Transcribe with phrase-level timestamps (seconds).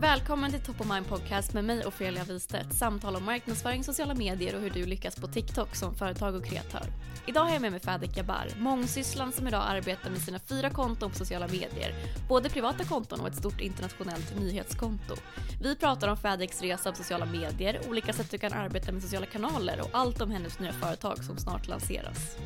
[0.00, 2.74] Välkommen till Top of Mind Podcast med mig Ofelia Wistedt.
[2.74, 6.82] Samtal om marknadsföring, sociala medier och hur du lyckas på TikTok som företag och kreatör.
[7.26, 11.10] Idag har jag med mig Fadik Jabbar, mångsysslan som idag arbetar med sina fyra konton
[11.10, 11.94] på sociala medier.
[12.28, 15.14] Både privata konton och ett stort internationellt nyhetskonto.
[15.62, 19.26] Vi pratar om Fadiks resa på sociala medier, olika sätt du kan arbeta med sociala
[19.26, 22.36] kanaler och allt om hennes nya företag som snart lanseras.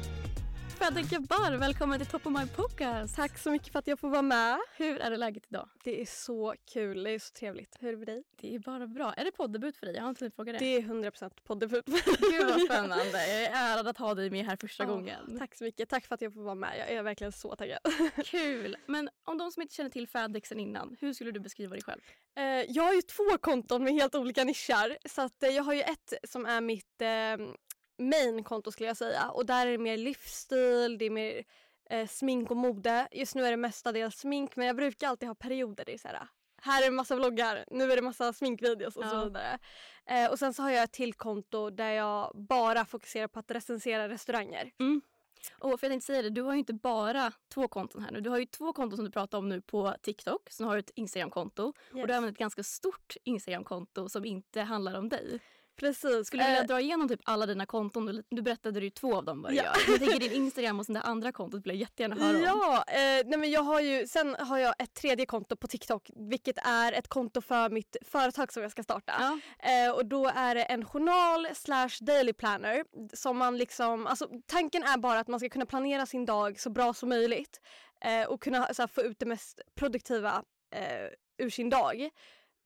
[0.81, 3.17] Fadik Jabbar, välkommen till Top of Mind Podcast.
[3.17, 4.59] Tack så mycket för att jag får vara med.
[4.77, 5.69] Hur är det läget idag?
[5.85, 7.77] Det är så kul, det är så trevligt.
[7.81, 8.25] Hur är det med dig?
[8.41, 9.13] Det är bara bra.
[9.13, 9.95] Är det poddebut för dig?
[9.95, 10.65] Jag har inte frågat det.
[10.65, 11.87] Det är 100% poddebut.
[11.87, 13.27] Gud vad spännande.
[13.29, 15.39] Jag är ärad att ha dig med här första Ja, gången.
[15.39, 15.89] Tack så mycket.
[15.89, 16.79] Tack för att jag får vara med.
[16.79, 17.79] Jag är verkligen så taggad.
[18.25, 18.77] Kul!
[18.87, 22.01] Men om de som inte känner till Fadexen innan, hur skulle du beskriva dig själv?
[22.37, 25.09] Eh, jag har ju två konton med helt olika nischer.
[25.09, 27.09] Så att, eh, jag har ju ett som är mitt eh,
[28.01, 29.31] main-konto skulle jag säga.
[29.31, 31.45] Och där är det mer livsstil, det är mer
[31.91, 33.09] eh, smink och mode.
[33.13, 35.85] Just nu är det mestadels smink men jag brukar alltid ha perioder.
[35.85, 36.29] Det är så här,
[36.63, 39.25] här är en massa vloggar, nu är det massa sminkvideos och så Ja.
[39.25, 39.59] vidare.
[40.07, 43.51] Eh, och sen så har jag ett till konto där jag bara fokuserar på att
[43.51, 44.71] recensera restauranger.
[45.59, 48.21] Och för jag tänkte säga det, du har ju inte bara två konton här nu.
[48.21, 50.51] Du har ju två konton som du pratar om nu på TikTok.
[50.51, 51.65] Sen har du ett Instagramkonto.
[51.69, 55.41] Och du har även ett ganska stort Instagramkonto som inte handlar om dig.
[55.81, 56.27] Precis.
[56.27, 58.23] Skulle du vilja Eh, dra igenom typ alla dina konton?
[58.31, 59.63] Du, berättade ju två av dem du Ja.
[59.87, 62.43] Men Jag tänker din Instagram och sen det andra kontot vill jag jättegärna höra om.
[62.43, 66.11] Ja, eh, nej men jag har ju, sen har jag ett tredje konto på TikTok
[66.31, 69.13] vilket är ett konto för mitt företag som jag ska starta.
[69.19, 69.39] Ja.
[69.71, 72.85] Eh, och då är det en journal slash daily planner
[73.17, 76.71] som man liksom, alltså tanken är bara att man ska kunna planera sin dag så
[76.71, 77.61] bra som möjligt
[78.05, 80.43] eh, och kunna så här, få ut det mest produktiva
[80.75, 82.11] eh, ur sin dag.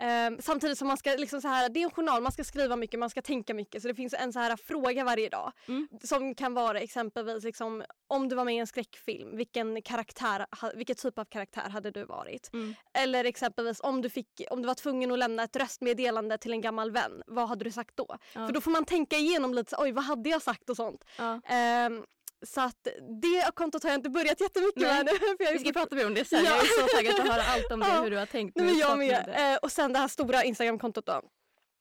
[0.04, 2.76] Eh, samtidigt som man ska liksom så här, det är en journal, man ska skriva
[2.76, 5.88] mycket, man ska tänka mycket så det finns en så här fråga varje dag Mm.
[6.04, 10.96] som kan vara exempelvis liksom, om du var med i en skräckfilm, vilken karaktär, vilken
[10.96, 12.50] typ av karaktär hade du varit?
[12.52, 12.74] Mm.
[12.98, 16.60] Eller exempelvis om du, fick, om du var tvungen att lämna ett röstmeddelande till en
[16.60, 18.06] gammal vän, vad hade du sagt då?
[18.34, 18.46] Ja.
[18.46, 21.04] För då får man tänka igenom lite, oj vad hade jag sagt och sånt.
[21.18, 21.40] Ja.
[21.44, 22.04] Ehm,
[22.46, 22.84] så att
[23.22, 25.04] det kontot har jag inte börjat jättemycket Nej.
[25.04, 25.08] med.
[25.38, 26.44] För jag Vi ska fort- prata mer om det sen.
[26.44, 26.50] Ja.
[26.50, 28.02] Jag är så taggad att höra allt om det, Ja.
[28.02, 28.56] hur du har tänkt.
[28.56, 29.52] Nej, men jag med.
[29.52, 31.20] Eh, och sen det här stora Instagramkontot då.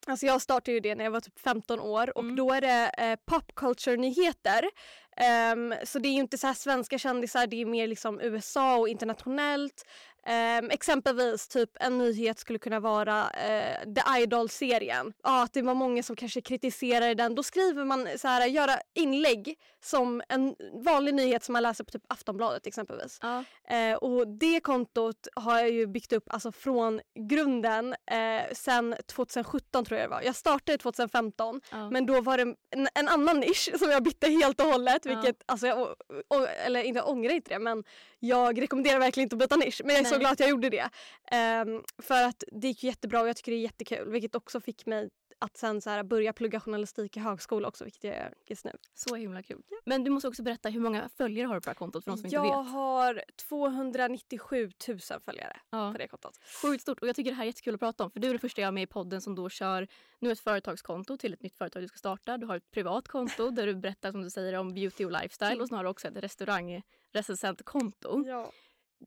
[0.08, 2.36] Alltså jag startade ju det när jag var typ 15 år och Mm.
[2.36, 4.70] då är det eh, popculture-nyheter.
[5.18, 8.90] Ehm, så det är ju inte så svenska kändisar, det är mer liksom USA och
[8.90, 9.86] internationellt.
[10.26, 15.14] Ehm, exempelvis typ en nyhet skulle kunna vara eh, The Idol-serien.
[15.24, 17.36] Ja, att det var många som kanske kritiserade den.
[17.36, 21.92] Då skriver man så här, göra inlägg som en vanlig nyhet som man läser på
[21.92, 23.20] typ Aftonbladet exempelvis.
[23.22, 23.44] Ja.
[23.76, 29.86] Eh, och det kontot har jag ju byggt upp alltså från grunden eh, sen 2017
[29.86, 30.22] tror jag det var.
[30.22, 31.90] Jag startade 2015 Ja.
[31.90, 35.06] men då var det en, en annan nisch som jag bytte helt och hållet.
[35.06, 35.12] Ja.
[35.16, 35.96] Vilket, alltså jag, å-
[36.30, 37.84] å- eller inte jag ångrar inte det men
[38.24, 39.82] jag rekommenderar verkligen inte att byta nisch.
[39.86, 40.20] Men jag är så Nej.
[40.20, 40.90] glad att jag gjorde det.
[41.32, 44.86] Ehm, för att det gick jättebra och jag tycker det är jättekul vilket också fick
[44.86, 45.10] mig
[45.44, 48.72] att sen så här, börja plugga journalistik i högskola också vilket jag gör just nu.
[48.94, 49.62] Så himla kul.
[49.86, 52.12] Men du måste också berätta hur många följare har du på det här kontot för
[52.12, 52.68] de som jag inte vet.
[52.72, 55.92] har 297 000 följare Ja.
[55.92, 56.40] på det kontot.
[56.62, 58.32] Sjukt stort och jag tycker det här är jättekul att prata om för du är
[58.32, 59.88] den första jag har med i podden som då kör
[60.20, 62.38] nu ett företagskonto till ett nytt företag du ska starta.
[62.38, 65.62] Du har ett privat konto där du berättar som du säger om beauty och lifestyle
[65.62, 68.24] och sen har du också ett restaurangrecensentkonto.
[68.28, 68.52] Ja.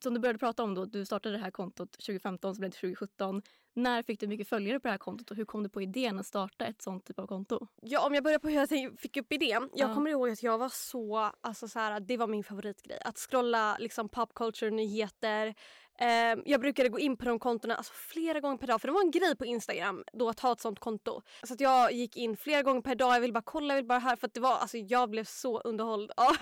[0.00, 2.76] Som du började prata om då, du startade det här kontot 2015 så blev det
[2.76, 3.42] 2017.
[3.74, 6.18] När fick du mycket följare på det här kontot och hur kom du på idén
[6.18, 7.66] att starta ett sånt typ av konto?
[7.82, 9.70] Ja, om jag börjar på hur jag fick upp idén.
[9.74, 9.94] Jag Ja.
[9.94, 12.98] kommer ihåg att jag var så, alltså så här, det var min favoritgrej.
[13.04, 15.54] Att scrolla liksom popculture-nyheter.
[15.98, 18.94] Eh, jag brukade gå in på de kontona alltså, flera gånger per dag för det
[18.94, 21.22] var en grej på Instagram då att ha ett sånt konto.
[21.42, 23.86] Så att jag gick in flera gånger per dag, jag ville bara kolla, jag ville
[23.88, 26.36] bara här för att det var, alltså jag blev så underhålld av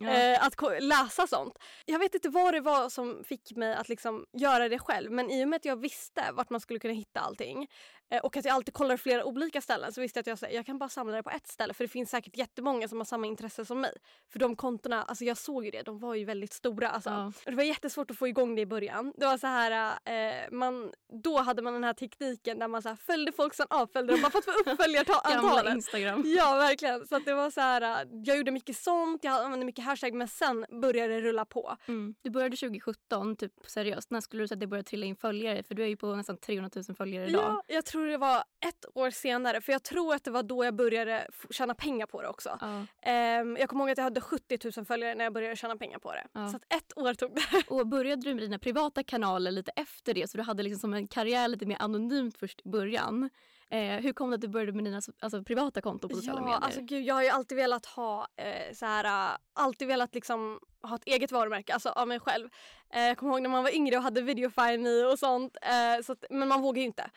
[0.00, 0.10] Ja.
[0.10, 1.58] eh, att läsa sånt.
[1.84, 5.30] Jag vet inte vad det var som fick mig att liksom göra det själv men
[5.30, 7.68] i och med att jag visste vart man skulle kunna hitta allting
[8.10, 10.46] eh, och att jag alltid kollar flera olika ställen så visste jag att jag, så
[10.56, 13.04] jag kan bara samla det på ett ställe för det finns säkert jättemånga som har
[13.04, 13.92] samma intresse som mig.
[14.32, 16.88] För de kontona, alltså jag såg ju det, de var ju väldigt stora.
[16.88, 17.10] Alltså.
[17.10, 17.32] Ja.
[17.44, 18.95] Det var jättesvårt att få igång det i början.
[19.16, 22.88] Det var så här, eh, man, då hade man den här tekniken där man så
[22.88, 25.74] här, följde folk sen avföljde dem bara för att få upp följarantalet.
[25.74, 26.22] Instagram.
[26.26, 27.06] Ja verkligen.
[27.06, 30.28] Så det var så här, äh, jag gjorde mycket sånt, jag använde mycket hashtag men
[30.28, 31.76] sen började det rulla på.
[31.86, 32.14] Mm.
[32.22, 34.10] Du började 2017, typ seriöst.
[34.10, 35.62] När skulle du säga att det började trilla in följare?
[35.62, 37.42] För du är ju på nästan 300 000 följare idag.
[37.42, 38.36] Ja, jag tror det var
[38.68, 42.22] ett år senare för jag tror att det var då jag började tjäna pengar på
[42.22, 42.58] det också.
[42.60, 42.86] Ja.
[43.02, 45.98] Ehm, jag kommer ihåg att jag hade 70 000 följare när jag började tjäna pengar
[45.98, 46.26] på det.
[46.32, 46.48] Ja.
[46.48, 47.62] Så att ett år tog det.
[47.68, 50.30] Och började du med dina privata kanaler lite efter det?
[50.30, 53.30] Så du hade liksom som en karriär lite mer anonymt först i början.
[53.70, 56.44] Eh, hur kom det att du började med dina alltså, privata konton på sociala Ja,
[56.44, 56.60] medier?
[56.60, 60.60] alltså gud, jag har ju alltid velat ha eh, så här, äh, alltid velat liksom
[60.82, 62.48] ha ett eget varumärke, alltså av mig själv.
[62.92, 66.12] Eh, jag kommer ihåg när man var yngre och hade videofine och sånt, eh, så
[66.12, 67.10] att, men man vågar ju inte.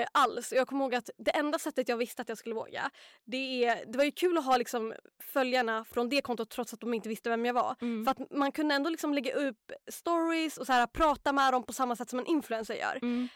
[0.00, 0.52] Eh, alls.
[0.52, 2.90] Jag kommer ihåg att det enda sättet jag visste att jag skulle våga,
[3.24, 4.94] det, är, det var ju kul att ha liksom
[5.32, 7.76] följarna från det kontot trots att de inte visste vem jag var.
[7.80, 8.04] Mm.
[8.04, 11.62] För att man kunde ändå liksom lägga upp stories och så här, prata med dem
[11.62, 12.98] på samma sätt som en influencer gör.
[13.02, 13.28] Mm.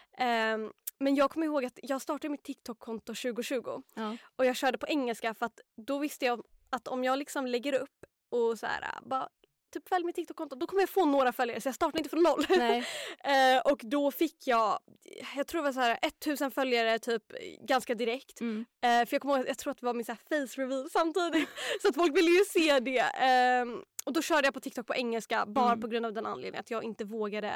[0.99, 4.17] Men jag kommer ihåg att jag startade mitt TikTok-konto 2020 Ja.
[4.35, 7.73] och jag körde på engelska för att då visste jag att om jag liksom lägger
[7.73, 9.29] upp och så här, bara
[9.73, 12.23] typ följ mitt TikTok-konto då kommer jag få några följare så jag startar inte från
[12.23, 12.45] noll.
[13.23, 14.79] Eh, och då fick jag,
[15.35, 17.23] jag tror det var så här 1000 följare typ
[17.61, 18.41] ganska direkt.
[18.41, 18.65] Mm.
[18.81, 20.89] Eh, för jag kommer ihåg, jag tror att det var min så här face reveal
[20.89, 21.49] samtidigt.
[21.81, 22.99] så att folk ville ju se det.
[22.99, 25.81] Ehm, och då körde jag på TikTok på engelska bara Mm.
[25.81, 27.53] på grund av den anledningen att jag inte vågade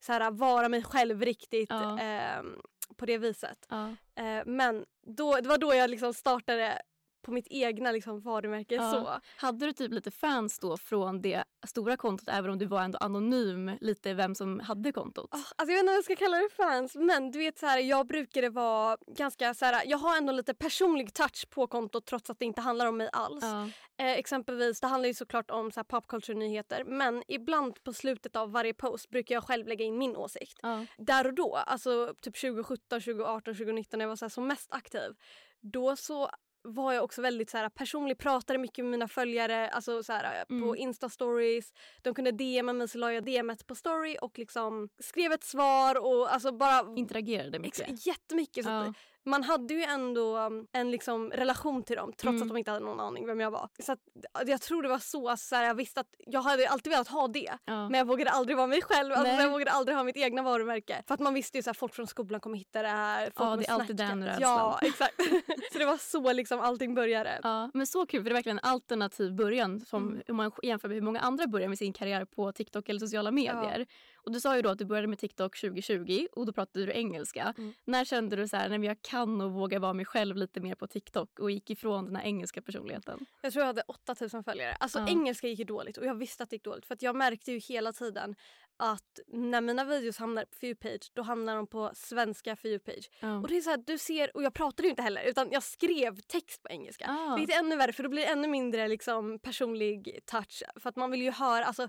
[0.00, 1.98] så här, vara mig själv riktigt Ja.
[2.00, 2.60] ehm,
[2.96, 3.66] på det viset.
[3.68, 3.88] Ja.
[4.22, 6.82] Eh, men då, det var då jag liksom startade
[7.22, 8.74] på mitt egna liksom, varumärke.
[8.74, 8.90] Ja.
[8.90, 9.20] Så.
[9.36, 12.98] Hade du typ lite fans då från det stora kontot även om du var ändå
[12.98, 15.28] anonym lite vem som hade kontot?
[15.30, 17.66] Ah, Alltså jag vet inte om jag ska kalla det fans men du vet så
[17.66, 22.06] här, jag brukade vara ganska så här, jag har ändå lite personlig touch på kontot
[22.06, 23.44] trots att det inte handlar om mig alls.
[23.44, 23.70] Ja.
[24.04, 28.74] Eh, exempelvis, det handlar ju såklart om så här men ibland på slutet av varje
[28.74, 30.58] post brukar jag själv lägga in min åsikt.
[30.62, 30.86] Ja.
[30.98, 34.72] Där och då, alltså typ 2017, 2018, 2019 när jag var så här som mest
[34.72, 35.12] aktiv.
[35.60, 36.30] Då så
[36.62, 40.44] var jag också väldigt så här, personlig, pratade mycket med mina följare alltså så här,
[40.44, 40.74] på Mm.
[40.74, 41.72] Insta-stories.
[42.02, 45.98] De kunde DMa mig så la jag DMet på story och liksom skrev ett svar
[46.06, 47.88] och alltså bara Interagerade mycket.
[47.90, 48.64] Ex- jättemycket.
[48.64, 48.94] Så Ja.
[49.24, 52.42] Man hade ju ändå um, en liksom relation till dem trots Mm.
[52.42, 53.68] att de inte hade någon aning vem jag var.
[53.78, 53.98] Så att,
[54.46, 57.08] jag tror det var så, alltså, så här, jag visste att jag hade alltid velat
[57.08, 57.52] ha det.
[57.64, 57.88] Ja.
[57.88, 59.12] Men jag vågade aldrig vara mig själv.
[59.12, 61.02] Alltså, jag vågade aldrig ha mitt egna varumärke.
[61.06, 63.24] För att man visste ju att folk från skolan kommer hitta det här.
[63.36, 64.50] Folk Ja, det är alltid den rädslan.
[64.58, 65.14] Ja, exakt.
[65.72, 67.40] så det var så liksom allting började.
[67.42, 70.22] Ja, men så kul för det är verkligen en alternativ början som Mm.
[70.28, 73.30] om man jämför med hur många andra börjar med sin karriär på TikTok eller sociala
[73.30, 73.86] medier.
[74.22, 76.92] Och du sa ju då att du började med TikTok 2020 och då pratade du
[76.92, 77.54] engelska.
[77.58, 77.72] Mm.
[77.84, 80.74] När kände du så här, men jag kan och vågar vara mig själv lite mer
[80.74, 83.26] på TikTok och gick ifrån den här engelska personligheten?
[83.42, 84.76] Jag tror jag hade 8000 följare.
[84.80, 85.08] Alltså Ja.
[85.08, 87.52] engelska gick ju dåligt och jag visste att det gick dåligt för att jag märkte
[87.52, 88.36] ju hela tiden
[88.76, 93.10] att när mina videos hamnar på For page då hamnar de på svenska For page.
[93.20, 93.38] Ja.
[93.38, 95.62] Och det är så här, du ser, och jag pratade ju inte heller utan jag
[95.62, 97.06] skrev text på engelska.
[97.08, 97.36] Ah.
[97.36, 100.62] Vilket är ännu värre för då blir det ännu mindre liksom, personlig touch.
[100.76, 101.88] För att man vill ju höra, alltså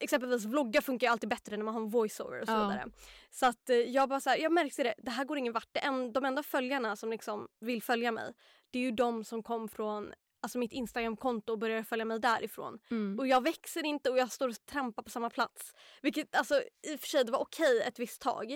[0.00, 2.68] exempelvis vloggar funkar ju alltid bättre när man har en voiceover och så Ja.
[2.68, 2.86] vidare.
[3.30, 5.68] Så att eh, jag bara så här, jag märkte det, det här går ingen vart.
[5.82, 8.34] En, de enda följarna som liksom vill följa mig
[8.70, 10.12] det är ju de som kom från
[10.42, 12.78] alltså mitt Instagramkonto och började följa mig därifrån.
[12.90, 13.18] Mm.
[13.18, 15.74] Och jag växer inte och jag står och trampar på samma plats.
[16.02, 16.62] Vilket alltså
[16.92, 18.52] i och för sig det var okej ett visst tag.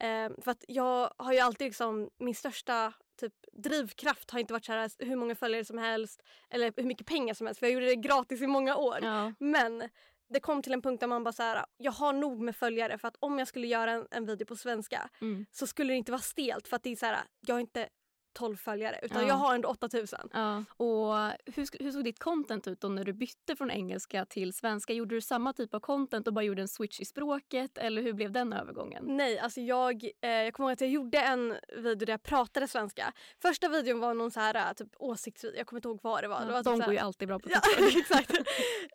[0.00, 4.64] Eh, för att jag har ju alltid liksom, min största typ drivkraft har inte varit
[4.64, 7.74] så här hur många följare som helst eller hur mycket pengar som helst för jag
[7.74, 8.98] gjorde det gratis i många år.
[9.02, 9.32] Ja.
[9.38, 9.88] Men
[10.30, 12.98] det kom till en punkt där man bara så här, jag har nog med följare
[12.98, 15.46] för att om jag skulle göra en, en video på svenska Mm.
[15.50, 17.88] så skulle det inte vara stelt för att det är så här, jag har inte
[18.32, 19.28] 12 följare utan Ja.
[19.28, 20.28] jag har ändå 8000.
[20.32, 20.64] Ja.
[20.76, 21.14] Och
[21.54, 24.92] hur, hur såg ditt content ut då när du bytte från engelska till svenska?
[24.92, 28.12] Gjorde du samma typ av content och bara gjorde en switch i språket eller hur
[28.12, 29.04] blev den övergången?
[29.08, 32.68] Nej, alltså jag, eh, jag kommer ihåg att jag gjorde en video där jag pratade
[32.68, 33.12] svenska.
[33.42, 36.28] Första videon var någon så här eh, typ åsiktsvideo, jag kommer inte ihåg vad det
[36.28, 36.40] var.
[36.40, 37.96] det var Ja, typ de här- går ju alltid bra på Ja, TikTok.
[37.96, 38.30] exakt.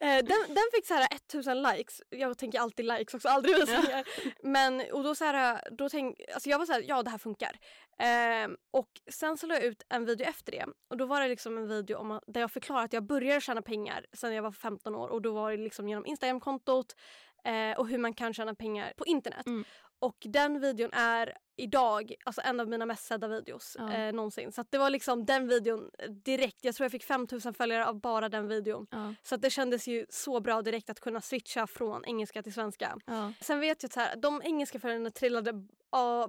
[0.01, 2.01] Eh, den, den fick så här 1000 likes.
[2.09, 4.03] Jag tänker alltid likes också, aldrig visningar.
[4.43, 7.17] Men och då så här, då tänk, alltså jag var så här, ja det här
[7.17, 7.51] funkar.
[7.97, 11.27] Ehm, och sen så la jag ut en video efter det och då var det
[11.27, 14.51] liksom en video om där jag förklarar att jag började tjäna pengar sen jag var
[14.51, 16.95] 15 år och då var det liksom genom Instagramkontot
[17.43, 19.45] eh, och hur man kan tjäna pengar på internet.
[19.45, 19.63] Mm.
[19.99, 23.93] Och den videon är idag alltså en av mina mest sedda videos Ja.
[23.93, 24.51] eh, någonsin.
[24.51, 25.89] Så det var liksom den videon
[26.25, 26.57] direkt.
[26.61, 28.87] Jag tror jag fick 5000 följare av bara den videon.
[28.91, 32.97] Ja, Så det kändes ju så bra direkt att kunna switcha från engelska till svenska.
[33.05, 33.33] ja.
[33.41, 35.53] Sen vet jag att de engelska följarna trillade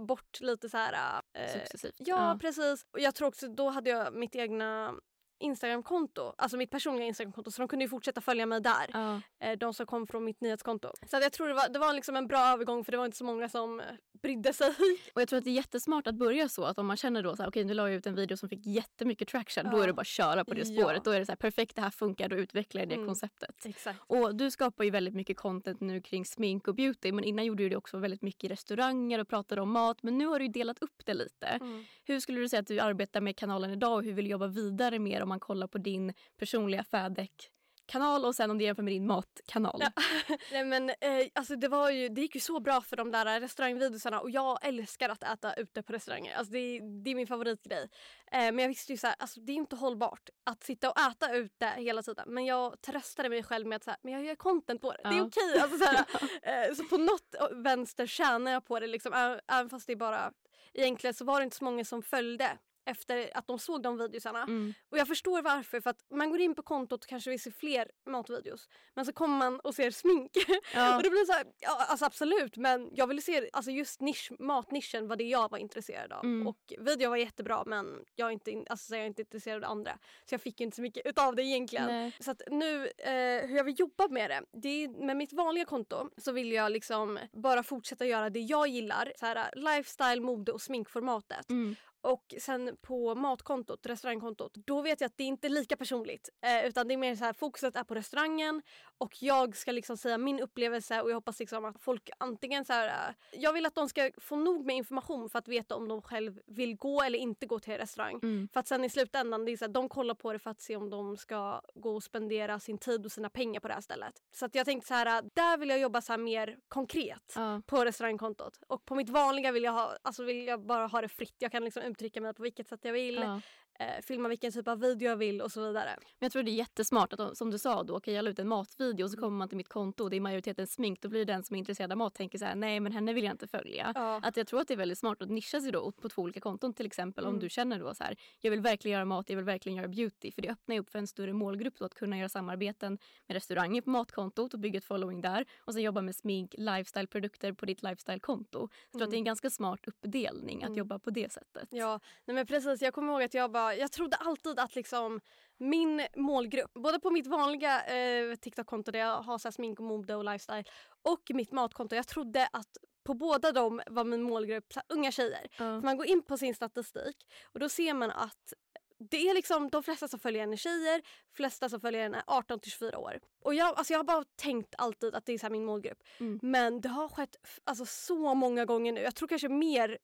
[0.00, 1.20] bort lite så här...
[1.38, 1.94] Eh, Successivt.
[1.98, 2.86] ja, precis.
[2.92, 4.94] Och jag tror också då hade jag mitt egna
[5.38, 8.86] Instagramkonto, alltså mitt personliga Instagramkonto så de kunde ju fortsätta följa mig där.
[8.92, 9.20] Ja.
[9.40, 10.88] Eh, de som kom från mitt nyhetskonto.
[11.10, 13.16] Så jag tror det var, det var liksom en bra övergång för det var inte
[13.16, 13.86] så många som eh,
[14.22, 14.68] brydde sig.
[15.14, 17.36] Och jag tror att det är jättesmart att börja så att om man känner då
[17.36, 19.82] så här, okej nu la jag ut en video som fick jättemycket traction, då Ja.
[19.82, 20.80] är det bara att köra på det Ja.
[20.82, 21.04] spåret.
[21.04, 23.06] Då är det så här, perfekt det här funkar, då utvecklar jag det Mm.
[23.06, 23.66] konceptet.
[23.66, 24.00] Exakt.
[24.06, 27.62] Och du skapar ju väldigt mycket content nu kring smink och beauty men innan gjorde
[27.62, 30.44] du det också väldigt mycket i restauranger och pratade om mat men nu har du
[30.44, 31.46] ju delat upp det lite.
[31.46, 31.84] Mm.
[32.04, 34.46] Hur skulle du säga att du arbetar med kanalen idag och hur vill du jobba
[34.46, 37.50] vidare mer om man kollar på din personliga Fädek
[37.88, 39.80] kanal och sen om du jämför med din matkanal?
[39.82, 40.02] Ja.
[40.52, 40.96] Nej, men, eh,
[41.34, 44.58] alltså det, var ju, det gick ju så bra för de där restaurangvideorna och jag
[44.66, 46.36] älskar att äta ute på restauranger.
[46.36, 47.88] Alltså det, är- det är min favoritgrej.
[48.32, 50.98] Eh, men jag visste ju så här, alltså det är inte hållbart att sitta och
[51.00, 52.24] äta ute hela tiden.
[52.34, 55.00] Men jag tröstade mig själv med att så här, men jag gör content på det.
[55.02, 55.24] Det är Ja.
[55.26, 55.60] okej.
[55.60, 56.04] Alltså, så, här,
[56.68, 58.86] eh, så på något vänster tjänar jag på det.
[58.86, 60.32] Liksom, även fast det är bara...
[60.74, 64.42] Egentligen så var det inte så många som följde efter att de såg de videosarna.
[64.42, 64.74] Mm.
[64.90, 65.80] Och jag förstår varför.
[65.80, 68.68] För att man går in på kontot och kanske vill se fler matvideos.
[68.94, 70.32] Men så kommer man och ser smink.
[70.74, 70.96] Ja.
[70.96, 74.32] och det blir så här, ja alltså absolut men jag ville se, alltså just nisch,
[74.38, 76.24] matnischen var det jag var intresserad av.
[76.24, 76.46] Mm.
[76.46, 79.64] Och videon var jättebra men jag är inte, in- alltså, så jag är inte intresserad
[79.64, 79.98] av andra.
[80.24, 81.86] Så jag fick inte så mycket utav det egentligen.
[81.86, 82.16] Nej.
[82.20, 85.64] Så att nu, eh, hur jag vill jobba med det, det är, med mitt vanliga
[85.64, 89.12] konto så vill jag liksom bara fortsätta göra det jag gillar.
[89.16, 91.50] Så här, lifestyle, mode och sminkformatet.
[91.50, 91.76] Mm.
[92.06, 96.28] Och sen på matkontot, restaurangkontot, då vet jag att det inte är lika personligt.
[96.42, 98.62] Eh, utan det är mer så här, fokuset är på restaurangen
[98.98, 102.72] och jag ska liksom säga min upplevelse och jag hoppas liksom att folk antingen så
[102.72, 105.88] här, eh, jag vill att de ska få nog med information för att veta om
[105.88, 108.20] de själv vill gå eller inte gå till restaurang.
[108.22, 108.48] Mm.
[108.52, 110.60] För att sen i slutändan, det är så här, de kollar på det för att
[110.60, 113.80] se om de ska gå och spendera sin tid och sina pengar på det här
[113.80, 114.22] stället.
[114.32, 117.32] Så att jag tänkte så här, eh, där vill jag jobba så här mer konkret
[117.36, 117.62] Ja.
[117.66, 118.58] på restaurangkontot.
[118.68, 121.34] Och på mitt vanliga vill jag, ha, alltså vill jag bara ha det fritt.
[121.38, 123.40] Jag kan liksom Liksom uttrycka mig på vilket sätt jag vill, Ja
[123.78, 125.90] eh, filma vilken typ av video jag vill och så vidare.
[125.96, 128.30] Men jag tror det är jättesmart att om- som du sa då, kan jag la
[128.30, 131.00] ut en matvideo och så kommer man till mitt konto och det är majoriteten smink.
[131.02, 133.24] Då blir den som är intresserad av mat tänker så här, nej men henne vill
[133.24, 133.92] jag inte följa.
[133.94, 134.20] Ja.
[134.22, 136.40] Att jag tror att det är väldigt smart att nischa sig då på två olika
[136.40, 137.24] konton till exempel.
[137.24, 137.40] Om Mm.
[137.40, 140.32] du känner då så här, jag vill verkligen göra mat, jag vill verkligen göra beauty.
[140.32, 143.34] För det öppnar ju upp för en större målgrupp då att kunna göra samarbeten med
[143.34, 145.44] restauranger på matkontot och bygga ett following där.
[145.58, 148.68] Och sen jobba med smink, lifestyle-produkter på ditt lifestyle-konto.
[148.90, 150.78] Jag tror att det är en ganska smart uppdelning att Mm.
[150.78, 151.68] jobba på det sättet.
[151.70, 152.82] Ja, nej men precis.
[152.82, 155.20] Jag kommer ihåg att jag bara, jag trodde alltid att liksom
[155.58, 160.14] min målgrupp, både på mitt vanliga eh, TikTok-konto där jag har så smink och mode
[160.14, 160.64] och lifestyle
[161.02, 165.46] och mitt matkonto, jag trodde att på båda dem var min målgrupp unga tjejer.
[165.50, 167.16] För man går in på sin statistik
[167.52, 168.52] och då ser man att
[168.98, 171.02] det är liksom de flesta som följer henne är tjejer,
[171.36, 173.20] flesta som följer henne är 18 till 24 år.
[173.40, 175.98] Och jag, alltså jag har bara tänkt alltid att det är så min målgrupp.
[176.20, 176.38] Mm.
[176.42, 179.00] Men det har skett alltså, så många gånger nu.
[179.00, 179.98] Jag tror kanske mer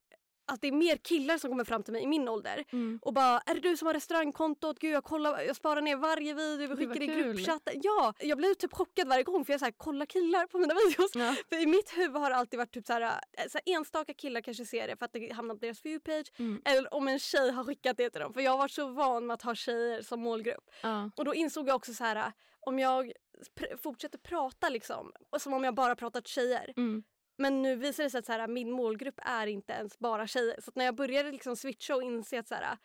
[0.53, 2.99] att det är mer killar som kommer fram till mig i min ålder Mm.
[3.03, 4.79] och bara “är det du som har restaurangkontot?
[4.79, 7.81] Gud jag kollar, jag sparar ner varje video, vi skickar i gruppchatten”.
[7.83, 10.75] Ja, jag blir typ chockad varje gång för jag så här, kollar killar på mina
[10.75, 11.11] videos.
[11.15, 11.35] Ja.
[11.49, 14.15] För i mitt huvud har det alltid varit typ så här, eh, så här enstaka
[14.15, 16.63] killar kanske ser det för att det hamnar på deras viewpage Mm.
[16.65, 18.33] eller om en tjej har skickat det till dem.
[18.33, 20.71] För jag varit så van med att ha tjejer som målgrupp.
[20.83, 21.11] Ja.
[21.17, 22.33] Och då insåg jag också så här
[22.67, 23.13] om jag
[23.61, 26.73] pr- fortsätter prata liksom som om jag bara pratat tjejer.
[26.77, 27.03] Mm.
[27.43, 30.57] Men nu visar det sig att så här, min målgrupp är inte ens bara tjejer.
[30.61, 32.77] Så när jag började liksom switcha och inse att så här,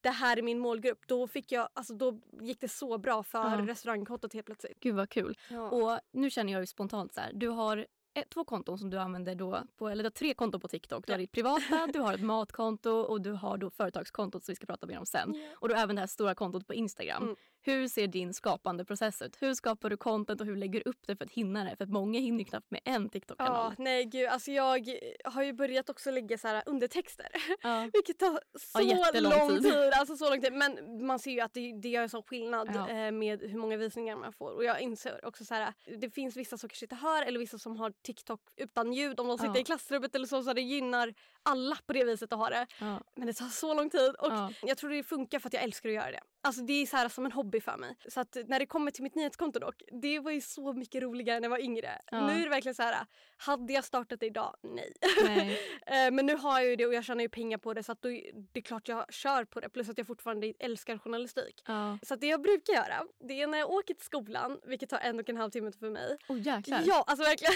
[0.00, 3.38] det här är min målgrupp då, fick jag, alltså, då gick det så bra för
[3.38, 3.66] Ja.
[3.66, 4.80] restaurangkontot helt plötsligt.
[4.80, 5.38] Gud vad kul.
[5.50, 5.70] Ja.
[5.70, 8.98] Och nu känner jag ju spontant så här, du har ett, två konton som du
[8.98, 11.06] använder då, på, eller du har tre konton på TikTok.
[11.06, 11.22] Du har Ja.
[11.22, 14.86] ditt privata, du har ett matkonto och du har då företagskontot som vi ska prata
[14.86, 15.34] mer om sen.
[15.60, 17.22] Och du har även det här stora kontot på Instagram.
[17.22, 17.36] Mm.
[17.66, 19.36] Hur ser din skapande process ut?
[19.42, 21.76] Hur skapar du content och hur lägger du upp det för att hinna det?
[21.76, 23.74] För att många hinner ju knappt med en TikTok-kanal.
[23.78, 24.28] Ja, nej gud.
[24.28, 24.88] Alltså jag
[25.24, 27.26] har ju börjat också lägga så här undertexter.
[27.62, 27.88] Ja.
[27.92, 29.62] Vilket tar så jättelång lång tid.
[29.62, 29.92] tid.
[29.94, 30.52] Alltså så lång tid.
[30.52, 32.88] Men man ser ju att det, det gör en sån skillnad Ja.
[32.90, 34.50] eh, med hur många visningar man får.
[34.54, 37.58] Och jag inser också så här, det finns vissa som kanske inte hör eller vissa
[37.58, 39.60] som har TikTok utan ljud om de sitter Ja.
[39.60, 40.42] i klassrummet eller så.
[40.42, 41.14] Så det gynnar
[41.46, 42.66] alla på det viset att ha det.
[42.80, 43.00] Ja.
[43.14, 44.52] Men det tar så lång tid och Ja.
[44.62, 46.20] jag tror det funkar för att jag älskar att göra det.
[46.42, 47.96] Alltså det är så här som en hobby för mig.
[48.08, 51.40] Så att när det kommer till mitt nyhetskonto dock, det var ju så mycket roligare
[51.40, 51.98] när jag var yngre.
[52.10, 52.26] Ja.
[52.26, 54.56] Nu är det verkligen så här, hade jag startat det idag?
[54.62, 54.92] Nej.
[55.24, 55.58] Nej.
[55.86, 57.92] Eh, Men nu har jag ju det och jag tjänar ju pengar på det så
[57.92, 59.68] att då, det är klart jag kör på det.
[59.68, 61.62] Plus att jag fortfarande älskar journalistik.
[61.66, 61.98] Ja.
[62.02, 64.98] Så att det jag brukar göra, det är när jag åker till skolan, vilket tar
[64.98, 66.16] en och en halv timme för mig.
[66.28, 66.82] Oh jäklar.
[66.86, 67.52] Ja, alltså verkligen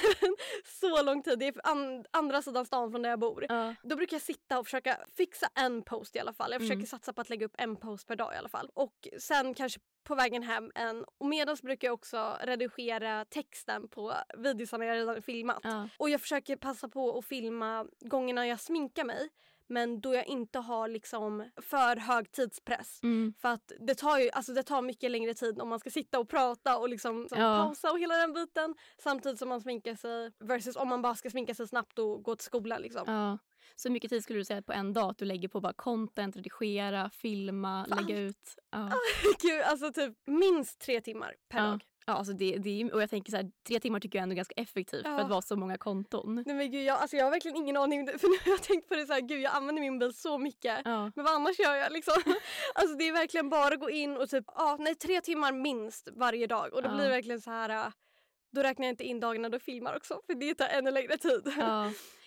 [0.81, 1.39] så lång tid.
[1.39, 3.47] Det är an- andra sidan stan från där jag bor.
[3.49, 3.75] Ja.
[3.83, 6.53] Då brukar jag sitta och försöka fixa en post i alla fall.
[6.53, 6.87] Jag försöker Mm.
[6.87, 8.71] satsa på att lägga upp en post per dag i alla fall.
[8.75, 11.05] Och sen kanske på vägen hem en.
[11.19, 15.61] Och medans brukar jag också redigera texten på videosarna jag redan filmat.
[15.63, 15.89] Ja.
[15.97, 19.29] Och jag försöker passa på att filma gångerna jag sminkar mig.
[19.67, 23.01] Men då jag inte har liksom för hög tidspress.
[23.03, 23.35] Mm.
[23.41, 26.19] För att det tar ju alltså det tar mycket längre tid om man ska sitta
[26.19, 27.59] och prata och liksom som Ja.
[27.59, 28.75] pausa och hela den biten.
[28.99, 32.37] Samtidigt som man sminkar sig versus om man bara ska sminka sig snabbt och gå
[32.37, 33.03] till skolan liksom.
[33.07, 33.39] Ja.
[33.77, 36.37] Så mycket tid skulle du säga på en dag att du lägger på bara content,
[36.37, 38.55] redigera, filma, För lägga ut?
[38.71, 38.91] Ja.
[39.43, 41.65] Gud, alltså typ minst tre timmar per Ja.
[41.65, 41.85] dag.
[42.07, 44.37] Ja, alltså det, det och jag tänker så här, tre timmar tycker jag ändå är
[44.37, 45.21] ganska effektivt för Ja.
[45.21, 46.43] att vara så många konton.
[46.47, 48.07] Nej men gud, jag, alltså jag har verkligen ingen aning.
[48.19, 50.39] För nu har jag tänkt på det så här, gud jag använder min bil så
[50.39, 50.81] mycket.
[50.85, 51.13] Ja.
[51.15, 52.15] Men vad annars gör jag liksom?
[52.75, 56.09] alltså det är verkligen bara att gå in och typ, ja nej tre timmar minst
[56.13, 56.75] varje dag.
[56.75, 56.95] Och då Ja.
[56.95, 57.93] blir verkligen så här, äh,
[58.53, 60.21] då räknar jag inte in dagarna då jag filmar också.
[60.27, 61.53] För det tar ännu längre tid.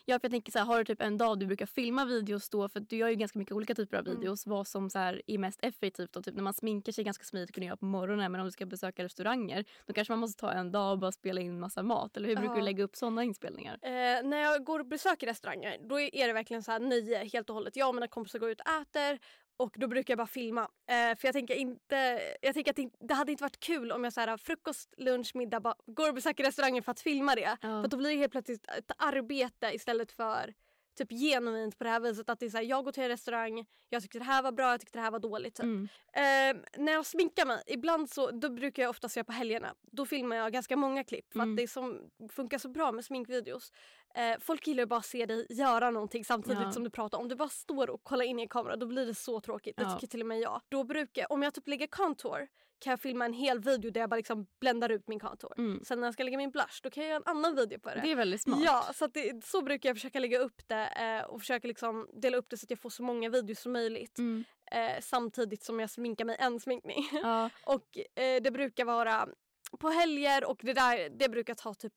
[0.06, 0.20] Ja.
[0.20, 2.70] För jag tänker så här, har du typ en dag du brukar filma videos då,
[2.70, 4.20] för du gör ju ganska mycket olika typer av Mm.
[4.20, 7.24] videos, vad som så här är mest effektivt och typ när man sminkar sig ganska
[7.24, 10.40] smidigt kunna göra på morgonen men om du ska besöka restauranger då kanske man måste
[10.40, 12.60] ta en dag och bara spela in massa mat eller hur brukar Ja.
[12.60, 13.74] du lägga upp sådana inspelningar?
[13.82, 13.90] Eh,
[14.24, 17.54] när jag går och besöker restauranger då är det verkligen så här nöje helt och
[17.56, 17.76] hållet.
[17.76, 19.20] Jag och mina kompisar går ut och äter
[19.58, 20.62] och då brukar jag bara filma.
[20.62, 24.04] Eh, för jag tänker inte, jag tänker att det, det hade inte varit kul om
[24.04, 27.58] jag så här, frukost, lunch, middag bara går och besöker restauranger för att filma det.
[27.62, 27.82] Ja.
[27.82, 30.54] För då blir det helt plötsligt ett arbete istället för
[30.98, 32.30] typ genuint på det här viset.
[32.30, 34.52] Att det är så här, jag går till en restaurang, jag tyckte det här var
[34.52, 35.56] bra, jag tyckte det här var dåligt.
[35.56, 35.64] Typ.
[35.64, 35.88] Mm.
[36.14, 39.76] Eh, när jag sminkar mig, ibland så, då brukar jag oftast göra på helgerna.
[39.92, 41.52] Då filmar jag ganska många klipp för Mm.
[41.52, 43.72] att det som funkar så bra med sminkvideos.
[44.16, 46.72] Eh, folk gillar bara att se dig göra någonting samtidigt Ja.
[46.72, 47.18] som du pratar.
[47.18, 49.78] Om du bara står och kollar in i en kamera då blir det så tråkigt.
[49.78, 49.94] Det Ja.
[49.94, 50.62] tycker till och med jag.
[50.70, 52.48] Då brukar, om jag typ lägger contour
[52.80, 55.54] kan jag filma en hel video där jag bara liksom bländar ut min contour.
[55.58, 55.84] Mm.
[55.86, 57.90] Sen när jag ska lägga min blush då kan jag göra en annan video på
[57.90, 58.02] det.
[58.04, 58.60] Det är väldigt smart.
[58.66, 62.38] Ja, så, det, så brukar jag försöka lägga upp det eh, och försöka liksom dela
[62.38, 64.18] upp det så att jag får så många videos som möjligt.
[64.18, 64.44] Mm.
[64.72, 67.10] Eh, samtidigt som jag sminkar mig en sminkning.
[67.12, 67.50] Ja.
[67.66, 69.28] och eh, det brukar vara
[69.80, 71.94] på helger och det där det brukar ta typ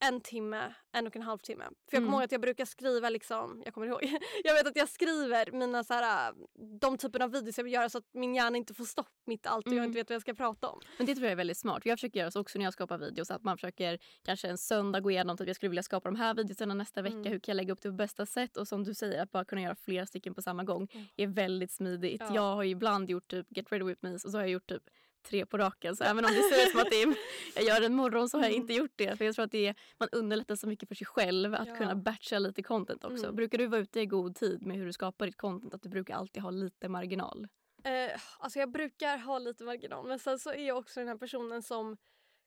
[0.00, 1.64] en timme, en och en halv timme.
[1.64, 2.06] För jag Mm.
[2.10, 4.00] kommer ihåg att jag brukar skriva liksom, jag kommer ihåg,
[4.44, 6.34] jag vet att jag skriver mina så här,
[6.80, 9.46] de typerna av videos jag vill göra så att min hjärna inte får stopp mitt
[9.46, 9.86] i allt och jag Mm.
[9.90, 10.80] inte vet vad jag ska prata om.
[10.98, 11.86] Men det tror jag är väldigt smart.
[11.86, 13.30] Jag försöker göra så också när jag skapar videos.
[13.30, 16.34] Att man försöker kanske en söndag gå igenom typ jag skulle vilja skapa de här
[16.34, 17.16] videorna nästa vecka.
[17.16, 17.32] Mm.
[17.32, 18.56] Hur kan jag lägga upp det på bästa sätt?
[18.56, 21.06] Och som du säger att bara kunna göra flera stycken på samma gång Mm.
[21.16, 22.20] är väldigt smidigt.
[22.20, 22.34] Ja.
[22.34, 24.82] Jag har ibland gjort typ Get ready with me och så har jag gjort typ
[25.24, 25.96] tre på raken.
[25.96, 27.14] Så även om det ser ut som att det är,
[27.56, 28.62] jag gör det en morgon så har jag Mm.
[28.62, 29.16] inte gjort det.
[29.18, 31.74] För jag tror att det är, man underlättar så mycket för sig själv att Ja.
[31.76, 33.24] kunna batcha lite content också.
[33.24, 33.36] Mm.
[33.36, 35.74] Brukar du vara ute i god tid med hur du skapar ditt content?
[35.74, 37.48] Att du brukar alltid ha lite marginal?
[37.84, 41.16] Eh, alltså jag brukar ha lite marginal men sen så är jag också den här
[41.16, 41.96] personen som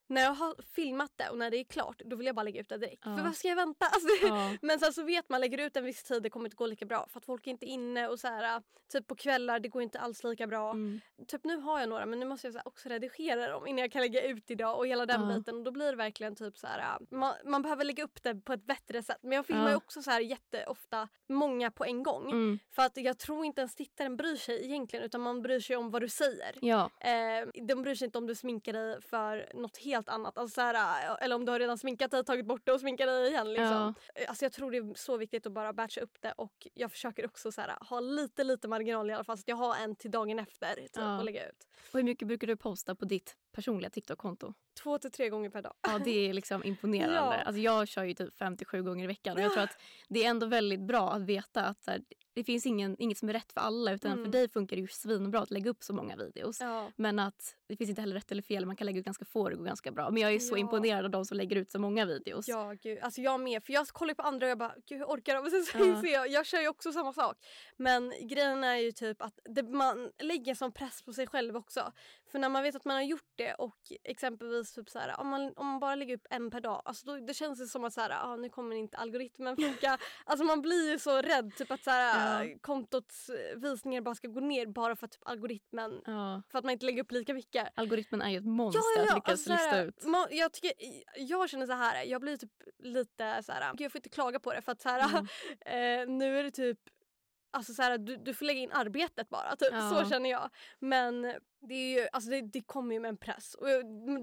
[0.07, 2.61] när jag har filmat det och när det är klart då vill jag bara lägga
[2.61, 3.01] ut det direkt.
[3.05, 3.17] Ja.
[3.17, 3.85] För vad ska jag vänta?
[3.91, 4.57] Alltså, Ja.
[4.61, 6.85] Men sen så vet man lägger ut en viss tid det kommer inte gå lika
[6.85, 9.81] bra för att folk är inte inne och så här typ på kvällar det går
[9.81, 10.71] inte alls lika bra.
[10.71, 10.99] Mm.
[11.27, 13.91] Typ nu har jag några men nu måste jag här också redigera dem innan jag
[13.91, 15.35] kan lägga ut idag och hela den Ja.
[15.37, 18.35] biten och då blir det verkligen typ så här man, man behöver lägga upp det
[18.35, 19.17] på ett bättre sätt.
[19.21, 22.59] Men jag filmar ju också så här jätteofta många på en gång Mm.
[22.71, 25.91] för att jag tror inte ens tittaren bryr sig egentligen utan man bryr sig om
[25.91, 26.55] vad du säger.
[26.99, 30.37] Eh, de bryr sig inte om du sminkar dig för något helt annat.
[30.37, 32.79] Alltså så här, eh, eller om du har redan sminkat dig, tagit bort det och
[32.79, 33.53] sminkat dig igen.
[33.53, 33.93] Liksom.
[34.15, 36.91] Eh, Alltså jag tror det är så viktigt att bara batcha upp det och jag
[36.91, 39.75] försöker också så här, ha lite lite marginal i alla fall så att jag har
[39.75, 41.17] en till dagen efter typ, Ja.
[41.19, 41.67] att lägga ut.
[41.93, 44.53] Och hur mycket brukar du posta på ditt personliga TikTok-konto?
[44.83, 45.73] Två till tre gånger per dag.
[45.87, 47.15] Ja, det är liksom imponerande.
[47.17, 47.33] Ja.
[47.43, 49.77] Alltså jag kör ju typ 57 gånger i veckan och jag tror att
[50.09, 52.01] det är ändå väldigt bra att veta att här,
[52.37, 54.25] det finns ingen, inget som är rätt för alla utan Mm.
[54.25, 56.59] för dig funkar det ju svinbra att lägga upp så många videos.
[56.59, 56.91] Ja.
[56.95, 59.41] Men att det finns inte heller rätt eller fel, man kan lägga ut ganska få
[59.41, 60.09] och det går ganska bra.
[60.11, 60.59] Men jag är så Ja.
[60.59, 62.47] imponerad av de som lägger ut så många videos.
[62.47, 62.99] Ja, gud.
[63.01, 63.63] Alltså jag med.
[63.63, 65.39] För jag kollar på andra och jag bara, gud hur orkar de?
[65.45, 66.09] Och sen så Ja.
[66.11, 67.37] jag, jag kör ju också samma sak.
[67.77, 71.91] Men grejen är ju typ att det, man lägger sån press på sig själv också.
[72.31, 75.27] För när man vet att man har gjort det och exempelvis typ så här, om,
[75.27, 77.83] man, om man bara lägger upp en per dag, alltså då, det känns det som
[77.83, 79.97] att så här, ah, nu kommer inte algoritmen funka.
[80.25, 82.57] alltså man blir ju så rädd typ att så här, Ja.
[82.61, 86.41] kontots eh, visningar bara ska gå ner bara för att typ, algoritmen, Ja.
[86.51, 87.67] för att man inte lägger upp lika mycket.
[87.75, 90.03] Algoritmen är ju ett monster att lyckas alltså, lista ut.
[90.03, 90.71] ma- jag, tycker,
[91.15, 94.53] jag känner så här, jag blir typ lite så här, jag får inte klaga på
[94.53, 95.27] det för att så här, Mm.
[96.09, 96.79] eh, nu är det typ
[97.51, 99.69] Alltså så här, du, du får lägga in arbetet bara, typ.
[99.71, 99.89] Ja.
[99.89, 100.49] så känner jag.
[100.79, 101.21] Men
[101.61, 103.53] det, är ju, alltså det, det kommer ju med en press.
[103.53, 103.67] Och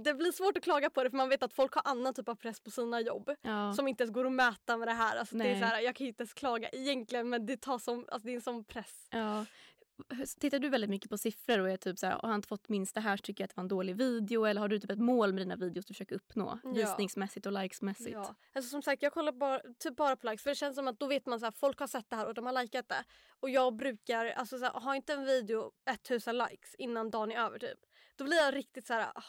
[0.04, 2.28] det blir svårt att klaga på det för man vet att folk har annan typ
[2.28, 3.30] av press på sina jobb.
[3.42, 3.72] Ja.
[3.72, 5.16] Som inte ens går att mäta med det här.
[5.16, 7.98] Alltså det är så här jag kan inte ens klaga egentligen men det, tar som,
[7.98, 9.06] alltså det är en sån press.
[9.10, 9.44] Ja.
[10.40, 12.68] Tittar du väldigt mycket på siffror och är typ så här, har han inte fått
[12.68, 14.78] minst det här så tycker jag att det var en dålig video eller har du
[14.78, 16.58] typ ett mål med dina videos du försöker uppnå?
[16.64, 16.70] Ja.
[16.70, 18.10] Visningsmässigt och likesmässigt?
[18.12, 18.34] Ja.
[18.52, 21.00] Alltså som sagt jag kollar bara, typ bara på likes för det känns som att
[21.00, 23.04] då vet man att folk har sett det här och de har likat det.
[23.40, 27.36] Och jag brukar, alltså så här, har inte en video 1000 likes innan dagen är
[27.36, 27.78] över typ.
[28.16, 29.22] Då blir jag riktigt så här, ah,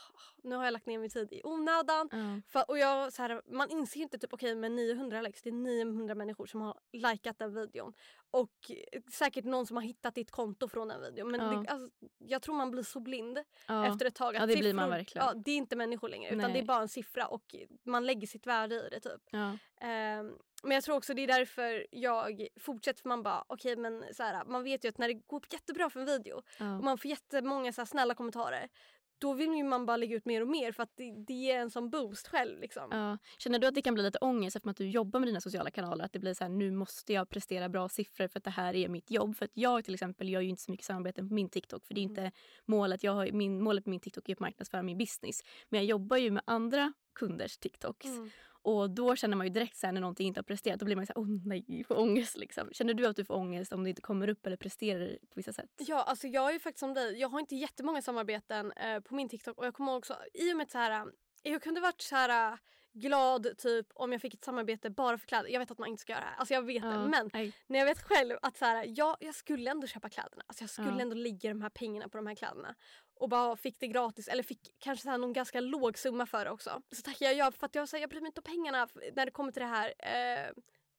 [0.43, 2.09] nu har jag lagt ner min tid i onödan.
[2.11, 2.41] Ja.
[2.47, 5.53] För, och jag, så här, man inser inte typ okej med 900 likes, det är
[5.53, 7.93] 900 människor som har likat den videon.
[8.41, 11.31] Och eh, säkert någon som har hittat ditt konto från den videon.
[11.31, 11.47] Men Ja.
[11.61, 13.87] det, alltså, jag tror man blir så blind Ja.
[13.87, 14.35] efter ett tag.
[14.35, 15.27] Att Ja, det blir man siffror- verkligen.
[15.27, 16.53] Ja, det är inte människor längre utan Nej.
[16.53, 19.21] det är bara en siffra och man lägger sitt värde i det typ.
[19.31, 19.57] Ja.
[19.81, 24.03] Ehm, men jag tror också det är därför jag fortsätter för man bara okej men
[24.13, 26.97] så här, man vet ju att när det går jättebra för en video och man
[26.97, 28.69] får jättemånga så här, snälla kommentarer
[29.17, 31.69] då vill man bara lägga ut mer och mer för att det, det ger en
[31.69, 32.87] sån boost själv liksom.
[32.91, 33.17] Ja.
[33.37, 35.71] Känner du att det kan bli lite ångest eftersom att du jobbar med dina sociala
[35.71, 36.05] kanaler?
[36.05, 38.75] Att det blir så här, nu måste jag prestera bra siffror för att det här
[38.75, 39.35] är mitt jobb.
[39.37, 41.85] För att jag till exempel gör ju inte så mycket samarbeten på min TikTok.
[41.85, 42.31] För det är inte
[42.65, 43.03] målet.
[43.03, 45.41] Jag har, min, målet med min TikTok är att marknadsföra min business.
[45.69, 48.05] Men jag jobbar ju med andra kunders TikToks.
[48.05, 48.29] Mm.
[48.65, 50.79] Och då känner man ju direkt så här, när någonting inte har presterat.
[50.79, 52.69] Då blir man så här, åh nej, får ångest liksom.
[52.71, 55.53] Känner du att du får ångest om det inte kommer upp eller presterar på vissa
[55.53, 55.69] sätt?
[55.77, 57.19] Ja, alltså jag är ju faktiskt som dig.
[57.19, 60.57] Jag har inte jättemånga samarbeten eh, på min TikTok och jag kommer också i och
[60.57, 60.91] med så här.
[60.91, 62.57] eh, Jag kunde varit så här eh,
[62.93, 65.49] glad typ om jag fick ett samarbete bara för kläder.
[65.49, 66.35] Jag vet att man inte ska göra det här.
[66.37, 66.87] Alltså jag vet det.
[66.89, 67.53] Ja, Men nej.
[67.67, 70.43] när jag vet själv att så här, ja, jag skulle ändå köpa kläderna.
[70.47, 71.01] Alltså jag skulle Ja.
[71.01, 72.75] ändå lägga de här pengarna på de här kläderna.
[73.19, 76.45] Och bara fick det gratis eller fick kanske så här någon ganska låg summa för
[76.45, 76.81] det också.
[76.95, 78.87] Så tackar jag ja för att jag, så här, jag bryr mig inte om pengarna
[79.15, 79.93] när det kommer till det här.
[79.99, 80.51] Eh,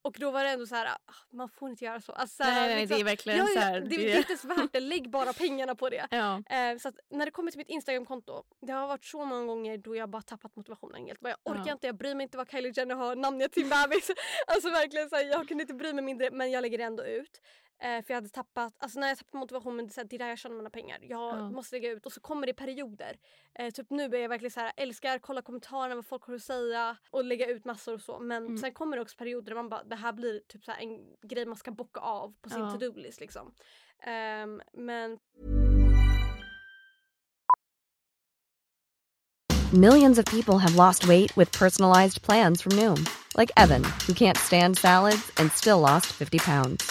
[0.02, 2.12] och då var det ändå så här, ah, man får inte göra så.
[2.12, 3.80] Alltså, så här, Nej, nej, liksom- det är verkligen Ja, så här.
[3.80, 4.80] det, det är inte ens värt det.
[4.80, 6.06] Lägg bara pengarna på det.
[6.10, 6.42] Ja.
[6.50, 9.96] Eh, så när det kommer till mitt Instagramkonto, det har varit så många gånger då
[9.96, 11.18] jag bara tappat motivationen helt.
[11.22, 11.72] Jag orkar Ja.
[11.72, 14.10] inte, jag bryr mig inte vad Kylie Jenner har namnet till bebis.
[14.46, 17.04] alltså verkligen så här, jag kunde inte bry mig mindre men jag lägger det ändå
[17.04, 17.40] ut.
[17.78, 20.56] Eh, för jag hade tappat, alltså när jag tappar motivationen, det är, där jag tjänar
[20.56, 20.98] mina pengar.
[21.02, 21.50] Jag Ja.
[21.50, 23.18] måste lägga ut och så kommer det perioder.
[23.54, 26.42] Eh, typ nu är jag verkligen så här, älskar kolla kommentarerna vad folk har att
[26.42, 28.18] säga och lägga ut massor och så.
[28.18, 28.58] Men Mm.
[28.58, 31.16] sen kommer det också perioder där man bara, det här blir typ så här en
[31.28, 32.70] grej man ska bocka av på sin Ja.
[32.70, 33.54] to-do-list liksom.
[34.02, 35.18] Ehm, men
[39.72, 43.04] Millions of people have lost weight with personalized plans from Noom,
[43.36, 46.90] like Evan, who can't stand salads and still lost 50 pounds.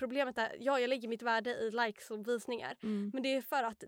[0.00, 2.76] problemet är, ja jag lägger mitt värde i likes och visningar.
[2.82, 3.10] Mm.
[3.14, 3.84] Men det är för att,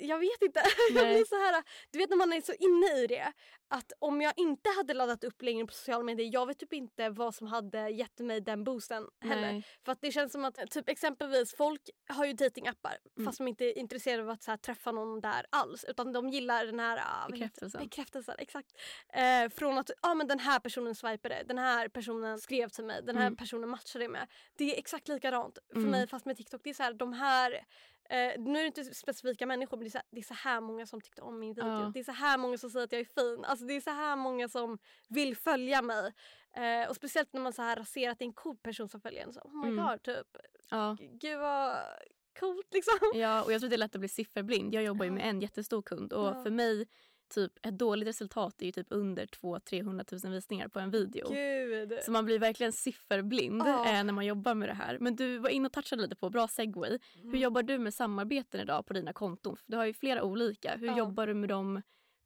[0.00, 0.62] jag vet inte,
[0.94, 3.32] jag blir så här, du vet när man är så inne i det.
[3.72, 7.08] Att om jag inte hade laddat upp längre på sociala medier, jag vet typ inte
[7.10, 9.52] vad som hade gett mig den boosten heller.
[9.52, 9.66] Nej.
[9.84, 13.26] För att det känns som att typ exempelvis folk har ju datingappar Mm.
[13.26, 15.84] fast de inte är intresserade av att här, träffa någon där alls.
[15.84, 17.32] Utan de gillar den här det?
[17.32, 17.82] Bekräftelsen.
[17.82, 18.70] Bekräftelsen, exakt.
[19.12, 23.02] Eh, från att ah, men den här personen swipade, den här personen skrev till mig,
[23.02, 23.36] den här Mm.
[23.36, 24.26] personen matchade med.
[24.56, 25.90] Det är exakt likadant för Mm.
[25.90, 26.60] mig fast med TikTok.
[26.64, 27.64] Det är så här, de här
[28.10, 30.34] Eh, nu är det inte specifika människor men det är, så här, det är så
[30.34, 31.68] här många som tyckte om min video.
[31.68, 31.90] Ja.
[31.94, 33.44] Det är så här många som säger att jag är fin.
[33.44, 36.12] Alltså det är så här många som vill följa mig.
[36.56, 39.00] Eh, och speciellt när man så här ser att det är en cool person som
[39.00, 39.32] följer en.
[39.32, 39.86] Så, oh my Mm.
[39.86, 40.26] god, typ.
[40.70, 40.96] Ja.
[41.00, 41.76] Gud vad
[42.40, 42.98] coolt liksom.
[43.14, 44.74] Ja, och jag tror det är lätt att bli sifferblind.
[44.74, 46.42] Jag jobbar ju med en jättestor kund och Ja.
[46.42, 46.86] för mig
[47.30, 51.28] typ ett dåligt resultat är ju typ under 200-300 000 visningar på en video.
[51.32, 51.98] Gud.
[52.02, 53.86] Så man blir verkligen sifferblind Ja.
[53.98, 54.98] eh, när man jobbar med det här.
[54.98, 56.98] Men du var inne och touchade lite på, bra segway.
[57.20, 57.30] Mm.
[57.32, 59.56] Hur jobbar du med samarbeten idag på dina konton?
[59.56, 60.76] För Du har ju flera olika.
[60.76, 60.98] Hur Ja.
[60.98, 61.82] jobbar du med dem?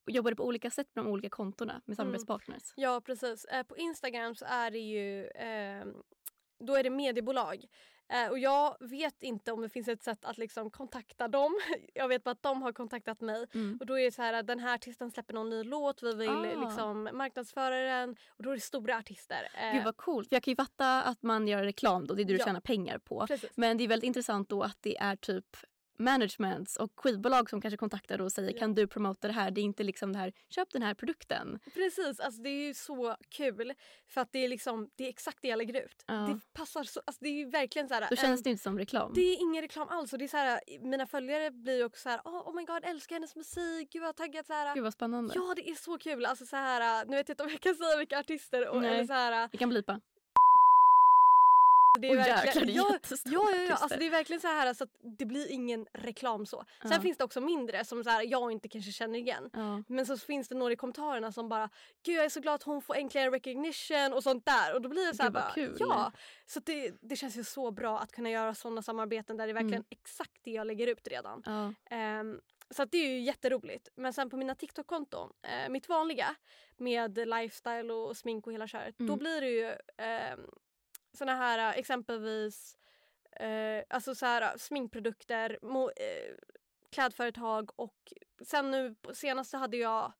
[0.07, 1.83] Jobbar du på olika sätt med de olika kontona Mm.
[1.85, 2.73] med samarbetspartners?
[2.77, 3.45] Ja, precis.
[3.45, 5.27] Eh, på Instagram så är det ju...
[5.35, 5.95] ehm,
[6.65, 7.65] då är det mediebolag.
[8.09, 11.59] Eh, och jag vet inte om det finns ett sätt att liksom kontakta dem.
[11.95, 13.47] Jag vet bara att de har kontaktat mig.
[13.55, 13.77] Mm.
[13.81, 16.15] Och då är det så här att den här artisten släpper någon ny låt, vi
[16.15, 16.65] vill Ah.
[16.67, 18.17] liksom marknadsföra den.
[18.29, 19.49] Och då är det stora artister.
[19.55, 20.29] Eh, Gud vad coolt.
[20.29, 22.45] För jag kan ju fatta att man gör reklam då, det är det du Ja.
[22.45, 23.27] tjänar pengar på.
[23.27, 23.51] Precis.
[23.57, 25.57] Men det är väldigt intressant då att det är typ
[25.99, 28.59] managements och skivbolag som kanske kontaktar och säger Ja.
[28.59, 29.51] kan du promota det här?
[29.51, 31.59] Det är inte liksom det här köp den här produkten.
[31.75, 33.73] Precis, alltså det är ju så kul.
[34.09, 36.05] För att det är liksom, det är exakt det jag lägger ut.
[36.07, 36.15] Ja.
[36.15, 38.07] Det passar så, alltså det är ju verkligen så här.
[38.11, 39.13] Då känns en- det inte som reklam.
[39.15, 40.13] Det är ingen reklam alls.
[40.13, 42.65] Och det är så här, mina följare blir ju också så här, oh, oh my
[42.65, 44.47] god, älskar hennes musik, gud vad taggad.
[44.47, 45.35] Så här, Gud vad spännande.
[45.37, 46.25] Ja, det är så kul.
[46.27, 48.69] Alltså så här, nu vet jag inte om jag kan säga vilka artister.
[48.69, 48.95] Och, Nej.
[48.95, 50.01] eller så här, Vi kan blipa.
[51.99, 54.41] Det är Åh, verkligen, jäklar, det är ja, ja, ja, ja, alltså det är verkligen
[54.41, 56.65] så här så att det blir ingen reklam så.
[56.83, 57.01] Sen Ja.
[57.01, 59.51] finns det också mindre som så här, jag inte kanske känner igen.
[59.53, 59.83] Ja.
[59.89, 61.71] Men så finns det några i kommentarerna som bara
[62.03, 64.75] “Gud jag är så glad att hon får äntligen recognition” och sånt där.
[64.75, 65.77] Och då blir det så här bara, kul.
[65.81, 66.13] ja.
[66.47, 69.55] Så det, det känns ju så bra att kunna göra sådana samarbeten där det är
[69.55, 69.87] verkligen Mm.
[69.91, 71.43] exakt det jag lägger ut redan.
[71.91, 73.89] Ehm, så det är ju jätteroligt.
[73.95, 76.35] Men sen på mina TikTok-konton, eh, mitt vanliga
[76.77, 79.19] med lifestyle och smink och hela köret, då Mm.
[79.19, 79.67] blir det ju
[80.07, 80.37] eh,
[81.15, 82.79] såna här eh, exempelvis
[83.33, 86.35] eh, alltså så här, sminkprodukter, mo- eh,
[86.91, 88.13] klädföretag och
[88.45, 90.13] sen nu senast så hade jag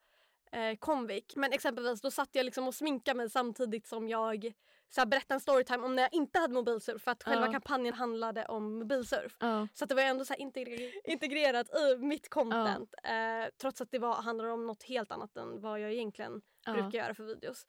[0.53, 1.33] eh, Comvik.
[1.37, 4.53] Men exempelvis då satt jag liksom och sminkade mig samtidigt som jag
[4.91, 7.53] så här, berättade en storytime om när jag inte hade mobilsurf för att själva Ja.
[7.53, 9.37] kampanjen handlade om mobilsurf.
[9.41, 9.69] Ja.
[9.75, 12.95] Så det var ändå så integre- integrerat i mitt content.
[13.05, 16.99] Eh, trots att det var, handlade om något helt annat än vad jag egentligen brukar
[16.99, 17.67] göra för videos.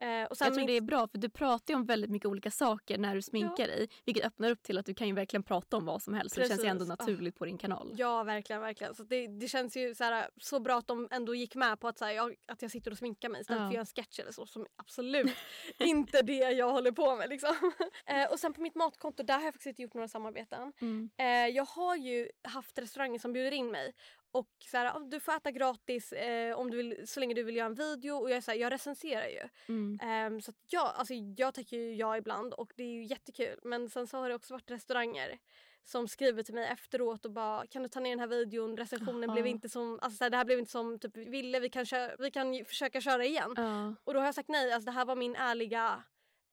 [0.00, 2.28] Eh, och sen Jag tror det är bra för du pratar ju om väldigt mycket
[2.28, 3.88] olika saker när du sminkar dig.
[4.04, 6.34] Vilket öppnar upp till att du kan ju verkligen prata om vad som helst.
[6.34, 7.00] Så det känns ju ändå Precis.
[7.00, 7.02] Ah.
[7.02, 7.94] naturligt på din kanal.
[7.96, 8.62] Ja, verkligen.
[8.62, 8.94] verkligen.
[8.94, 11.88] Så det, det känns ju så, här, så bra att de ändå gick med på
[11.88, 13.64] att, så här, jag, att jag sitter och sminkar mig istället Ja.
[13.64, 15.36] för att göra en sketch eller så som absolut
[15.78, 17.28] inte det jag håller på med.
[17.28, 17.54] Liksom.
[18.06, 20.72] Eh, och sen på mitt matkonto, där har jag faktiskt inte gjort några samarbeten.
[20.80, 21.10] Mm.
[21.18, 23.94] Eh, jag har ju haft restauranger som bjuder in mig
[24.32, 27.42] och så här, "Ah, du får äta gratis eh, om du vill, så länge du
[27.42, 29.48] vill göra en video och jag, är så här, jag recenserar ju.
[29.68, 29.98] Mm.
[30.02, 33.58] Ehm, så jag, alltså, jag tackar ju ja ibland och det är ju jättekul.
[33.62, 35.38] Men sen så har det också varit restauranger
[35.84, 39.30] som skriver till mig efteråt och bara kan du ta ner den här videon, recensionen
[39.30, 39.34] Aha.
[39.34, 41.68] blev inte som, alltså så här, det här blev inte som typ, vi ville, vi
[41.70, 43.54] kan, köra, vi kan försöka köra igen.
[43.56, 43.94] Ja.
[44.04, 46.02] Och då har jag sagt nej, alltså det här var min ärliga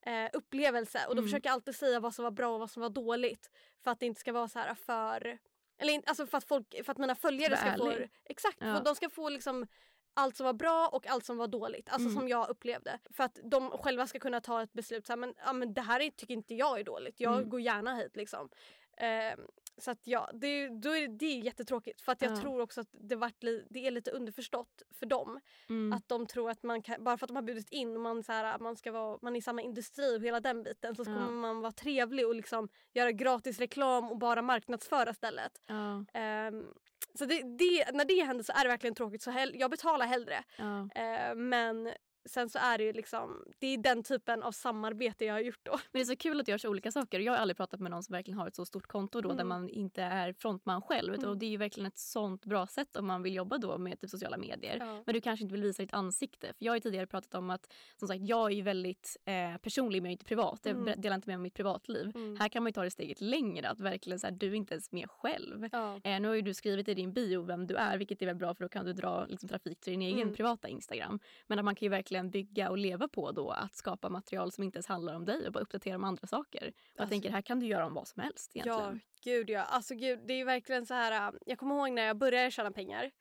[0.06, 1.30] eh, upplevelse och då Mm.
[1.30, 3.50] försöker jag alltid säga vad som var bra och vad som var dåligt.
[3.84, 5.38] För att det inte ska vara så här för,
[5.78, 7.86] eller alltså för att, folk, för att mina följare ska få,
[8.26, 8.80] exakt, Ja.
[8.86, 9.68] de ska få liksom
[10.14, 11.90] allt som var bra och allt som var dåligt.
[11.90, 12.20] Alltså Mm.
[12.20, 13.00] som jag upplevde.
[13.10, 15.82] För att de själva ska kunna ta ett beslut så här, men, ja, men det
[15.82, 17.20] här är, tycker inte jag är dåligt.
[17.20, 17.50] Jag Mm.
[17.50, 18.50] går gärna hit liksom.
[18.98, 19.40] Ehm,
[19.78, 22.02] så att ja, det, då är det, det är jättetråkigt.
[22.02, 22.42] För att jag Ja.
[22.42, 25.40] tror också att det, vart li, det är lite underförstått för dem.
[25.70, 25.94] Mm.
[25.98, 28.24] Att de tror att man kan, bara för att de har bjudit in och man,
[28.24, 31.02] så här, man, ska vara, man är i samma industri och hela den biten så
[31.02, 31.06] Ja.
[31.06, 35.62] kommer man vara trevlig och liksom göra gratis reklam och bara marknadsföra stället.
[35.68, 36.06] Ja.
[36.14, 36.66] Ehm,
[37.14, 40.06] så det, det, när det händer så är det verkligen tråkigt så hell, jag betalar
[40.06, 40.44] hellre.
[40.58, 40.90] Ja.
[40.96, 41.90] Ehm, men
[42.28, 45.60] sen så är det ju liksom, det är den typen av samarbete jag har gjort
[45.64, 45.72] då.
[45.72, 47.20] Men det är så kul att det görs olika saker.
[47.20, 49.36] Jag har aldrig pratat med någon som verkligen har ett så stort konto då, där
[49.36, 49.48] Mm.
[49.48, 51.14] man inte är frontman själv.
[51.14, 51.30] Mm.
[51.30, 54.00] Och det är ju verkligen ett sånt bra sätt om man vill jobba då med
[54.00, 54.78] typ sociala medier.
[54.80, 55.04] Ja.
[55.06, 56.48] Men du kanske inte vill visa ditt ansikte.
[56.48, 59.58] För jag har ju tidigare pratat om att som sagt, jag är ju väldigt eh,
[59.58, 60.60] personlig men jag är inte privat.
[60.64, 61.02] Jag Mm.
[61.02, 62.12] delar inte med mig av mitt privatliv.
[62.16, 62.38] Mm.
[62.40, 63.70] Här kan man ju ta det steget längre.
[63.70, 65.70] Att verkligen så här, du är inte ens med själv.
[65.72, 66.00] Ja.
[66.04, 68.36] Eh, nu har ju du skrivit i din bio vem du är vilket är väl
[68.36, 70.34] bra för då kan du dra liksom, trafik till din egen Mm.
[70.34, 71.20] privata Instagram.
[71.48, 74.64] Men att man kan ju verkligen bygga och leva på då att skapa material som
[74.64, 76.68] inte ens handlar om dig och bara uppdatera om andra saker.
[76.68, 79.00] Och jag Alltså- tänker här kan du göra om vad som helst Ja, egentligen.
[79.24, 79.64] gud ja.
[79.64, 81.28] Alltså gud, det är verkligen så här.
[81.28, 83.12] äh, Jag kommer ihåg när jag började tjäna pengar.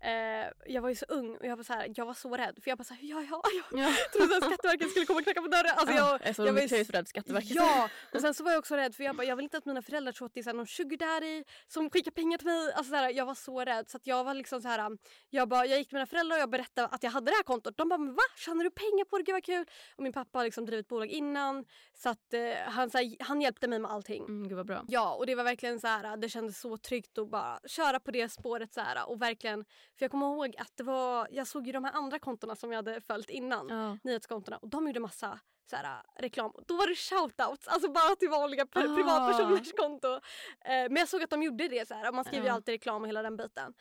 [0.00, 2.58] Eh, jag var ju så ung och jag var så här, jag var så rädd
[2.62, 3.92] för jag bara så här, ja ja, jag Ja.
[4.12, 5.72] trodde att Skatteverket skulle komma och knacka på dörren.
[5.76, 7.50] Alltså jag, jag är så, jag var ju så rädd för Skatteverket.
[7.50, 9.64] Ja, och sen så var jag också rädd för jag bara, jag vill inte att
[9.66, 12.46] mina föräldrar tror att det är så här någon sugar daddy som skickar pengar till
[12.46, 12.72] mig.
[12.72, 14.98] Alltså så här, jag var så rädd så att jag var liksom så här,
[15.30, 17.42] jag, bara, jag gick till mina föräldrar och jag berättade att jag hade det här
[17.42, 17.76] kontot.
[17.76, 18.22] De bara, men va?
[18.36, 19.24] Tjänar du pengar på det?
[19.24, 19.64] Gud vad kul.
[19.96, 23.68] Och min pappa har liksom drivit bolag innan så att eh, han, så han hjälpte
[23.68, 24.24] mig med allting.
[24.24, 24.84] Mm, gud vad bra.
[24.88, 28.10] Ja, och det var verkligen så här, det kändes så tryggt att bara köra på
[28.10, 29.64] det spåret så här och verkligen,
[29.98, 32.72] för jag kommer ihåg att det var, jag såg ju de här andra kontona som
[32.72, 33.98] jag hade följt innan, Ja.
[34.04, 35.38] nyhetskontona och de gjorde massa
[35.70, 36.52] så här, reklam.
[36.66, 38.96] Då var det shoutouts, alltså bara till vanliga pri- Ah.
[38.96, 40.08] privatpersoners konto.
[40.14, 40.20] Eh,
[40.64, 42.54] men jag såg att de gjorde det så här och man skriver ju Ja.
[42.54, 43.74] alltid reklam och hela den biten.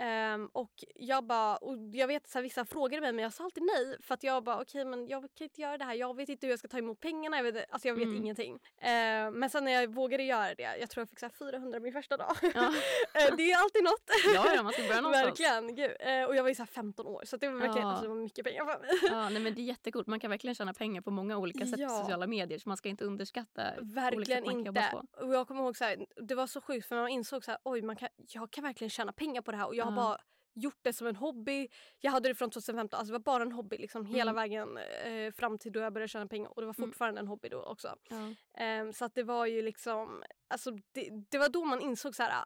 [0.00, 3.62] Um, och jag bara, och jag vet att vissa frågade mig men jag sa alltid
[3.62, 6.16] nej för att jag bara okej okay, men jag kan inte göra det här, jag
[6.16, 8.16] vet inte hur jag ska ta emot pengarna, jag vet, alltså jag vet mm.
[8.16, 8.52] ingenting.
[8.54, 11.92] Uh, men sen när jag vågade göra det, jag tror jag fick så 400 min
[11.92, 12.36] första dag.
[12.42, 12.48] Ja.
[12.48, 12.72] uh,
[13.36, 14.10] det är alltid något.
[14.34, 15.40] Ja, ja man ska börja någonstans.
[15.40, 16.20] verkligen.
[16.22, 17.88] Uh, och jag var ju så 15 år så det var verkligen ja.
[17.88, 18.90] alltså, det var mycket pengar för mig.
[19.02, 21.80] ja, nej, men det är jättekult, man kan verkligen tjäna pengar på många olika sätt
[21.80, 21.88] ja.
[21.88, 25.02] på sociala medier så man ska inte underskatta Verkligen inte.
[25.20, 27.60] Och jag kommer ihåg så här, det var så sjukt för man insåg så här,
[27.64, 30.18] oj man kan, jag kan verkligen tjäna pengar på det här och jag har bara
[30.54, 31.68] gjort det som en hobby.
[32.00, 34.34] Jag hade det från 2015, alltså det var bara en hobby liksom hela mm.
[34.34, 36.90] vägen eh, fram till då jag började tjäna pengar och det var mm.
[36.90, 37.26] fortfarande mm.
[37.26, 37.96] en hobby då också.
[38.08, 38.34] Ja.
[38.64, 42.22] Eh, så att det var ju liksom, alltså det, det var då man insåg så
[42.22, 42.44] här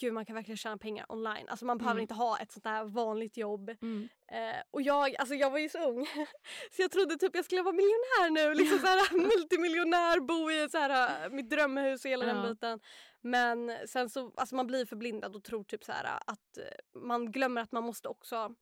[0.00, 1.48] gud man kan verkligen tjäna pengar online.
[1.48, 2.02] Alltså man behöver mm.
[2.02, 3.70] inte ha ett sånt där vanligt jobb.
[3.82, 4.08] Mm.
[4.32, 6.06] Eh, och jag, alltså jag var ju så ung
[6.70, 8.54] så jag trodde typ jag skulle vara miljonär nu.
[8.54, 12.34] Liksom så här, multimiljonär, bo i så här, mitt drömhus och hela ja.
[12.34, 12.80] den biten.
[13.20, 16.58] Men sen så, alltså man blir förblindad och tror typ så här att
[16.94, 18.54] man glömmer att man måste också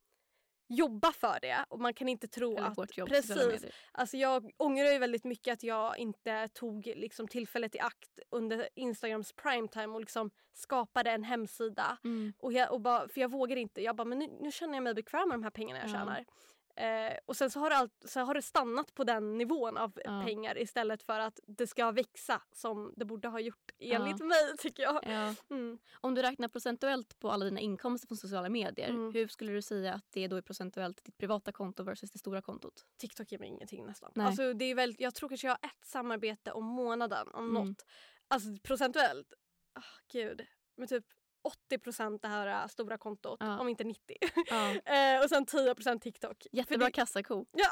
[0.75, 2.97] jobba för det och man kan inte tro Eller att...
[2.99, 3.65] Jobb, precis.
[3.93, 8.69] Alltså jag ångrar ju väldigt mycket att jag inte tog liksom tillfället i akt under
[8.75, 11.99] Instagrams primetime och liksom skapade en hemsida.
[12.05, 12.33] Mm.
[12.39, 13.83] Och jag, och bara, för jag vågar inte.
[13.83, 15.93] Jag bara, men nu, nu känner jag mig bekväm med de här pengarna jag ja.
[15.93, 16.25] tjänar.
[16.75, 19.93] Eh, och sen så har, det allt, så har det stannat på den nivån av
[20.05, 20.23] ja.
[20.27, 24.27] pengar istället för att det ska växa som det borde ha gjort enligt ja.
[24.27, 25.01] mig tycker jag.
[25.03, 25.35] Ja.
[25.51, 25.79] Mm.
[26.01, 29.13] Om du räknar procentuellt på alla dina inkomster från sociala medier, mm.
[29.13, 32.19] hur skulle du säga att det är då är procentuellt ditt privata konto versus det
[32.19, 32.85] stora kontot?
[32.97, 34.13] TikTok ger mig ingenting nästan.
[34.15, 34.27] Nej.
[34.27, 37.69] Alltså, det är väl, jag tror kanske jag har ett samarbete om månaden om mm.
[37.69, 37.87] något.
[38.29, 39.33] Alltså procentuellt,
[39.77, 39.83] oh,
[40.13, 41.05] gud, men typ
[41.43, 43.59] 80 det här äh, stora kontot, ja.
[43.59, 44.17] om inte 90.
[44.51, 44.71] Ja.
[45.17, 46.47] eh, och sen 10% TikTok.
[46.53, 46.93] Jättebra det...
[46.93, 47.45] kassako.
[47.53, 47.69] Ja,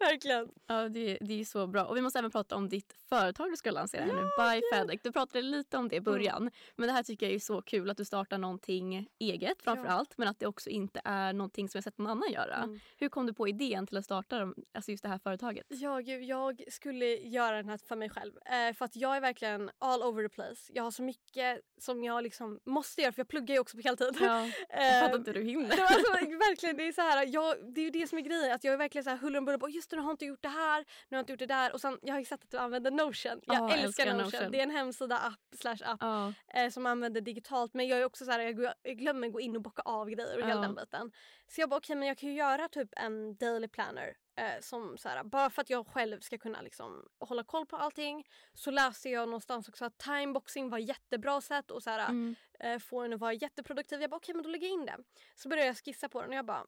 [0.00, 0.48] verkligen.
[0.66, 1.84] Ja, det, det är så bra.
[1.84, 4.62] Och vi måste även prata om ditt företag du ska lansera ja, nu, By.
[4.72, 5.00] Fedec.
[5.02, 6.42] Du pratade lite om det i början.
[6.42, 6.52] Mm.
[6.76, 9.90] Men det här tycker jag är så kul att du startar någonting eget framför ja.
[9.90, 10.18] allt.
[10.18, 12.56] Men att det också inte är någonting som jag sett någon annan göra.
[12.56, 12.80] Mm.
[12.96, 15.66] Hur kom du på idén till att starta alltså just det här företaget?
[15.68, 18.32] Ja, gud, jag skulle göra den här för mig själv.
[18.36, 20.72] Eh, för att jag är verkligen all over the place.
[20.74, 23.82] Jag har så mycket som jag liksom måste göra för jag pluggar ju också på
[23.82, 24.16] heltid.
[24.20, 25.70] Ja, jag fattar inte hur du hinner.
[25.70, 26.12] alltså,
[26.48, 28.52] verkligen, det är så här, jag, det är ju det som är grejen.
[28.52, 30.42] Att jag är verkligen så här huller om buller just det, nu har inte gjort
[30.42, 31.72] det här, nu har jag inte gjort det där.
[31.72, 33.40] Och sen, jag har ju sett att du använder Notion.
[33.42, 34.22] Jag oh, älskar, Notion.
[34.22, 34.50] Notion.
[34.52, 36.30] Det är en hemsida, app, slash app oh.
[36.54, 37.74] eh, som använder digitalt.
[37.74, 40.36] Men jag är också så här, jag, jag glömmer gå in och bocka av grejer
[40.36, 40.48] och oh.
[40.48, 41.12] hela den biten.
[41.48, 44.60] Så jag bara okej okay, men jag kan ju göra typ en daily planner Eh,
[44.60, 48.24] som så här, bara för att jag själv ska kunna liksom, hålla koll på allting
[48.54, 52.34] så läste jag någonstans också att timeboxing var jättebra sätt att så här, mm.
[52.60, 54.00] eh, få en att vara jätteproduktiv.
[54.00, 54.96] Jag bara okej okay, men då lägger jag in det.
[55.34, 56.66] Så började jag skissa på den och jag bara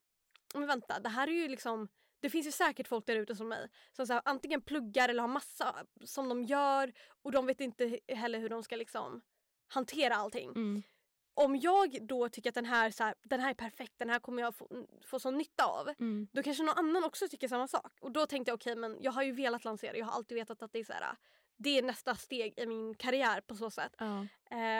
[0.54, 1.88] men vänta det här är ju liksom
[2.20, 5.20] det finns ju säkert folk där ute som mig som så här, antingen pluggar eller
[5.20, 9.22] har massa som de gör och de vet inte heller hur de ska liksom
[9.68, 10.50] hantera allting.
[10.50, 10.82] Mm
[11.34, 14.18] om jag då tycker att den här, så här, den här är perfekt, den här
[14.18, 15.88] kommer jag få, få sån nytta av.
[15.88, 16.28] Mm.
[16.32, 17.92] Då kanske någon annan också tycker samma sak.
[18.00, 20.38] Och då tänkte jag okej okay, men jag har ju velat lansera, jag har alltid
[20.38, 21.16] vetat att det är så här,
[21.56, 23.94] det är nästa steg i min karriär på så sätt.
[23.98, 24.26] Ja.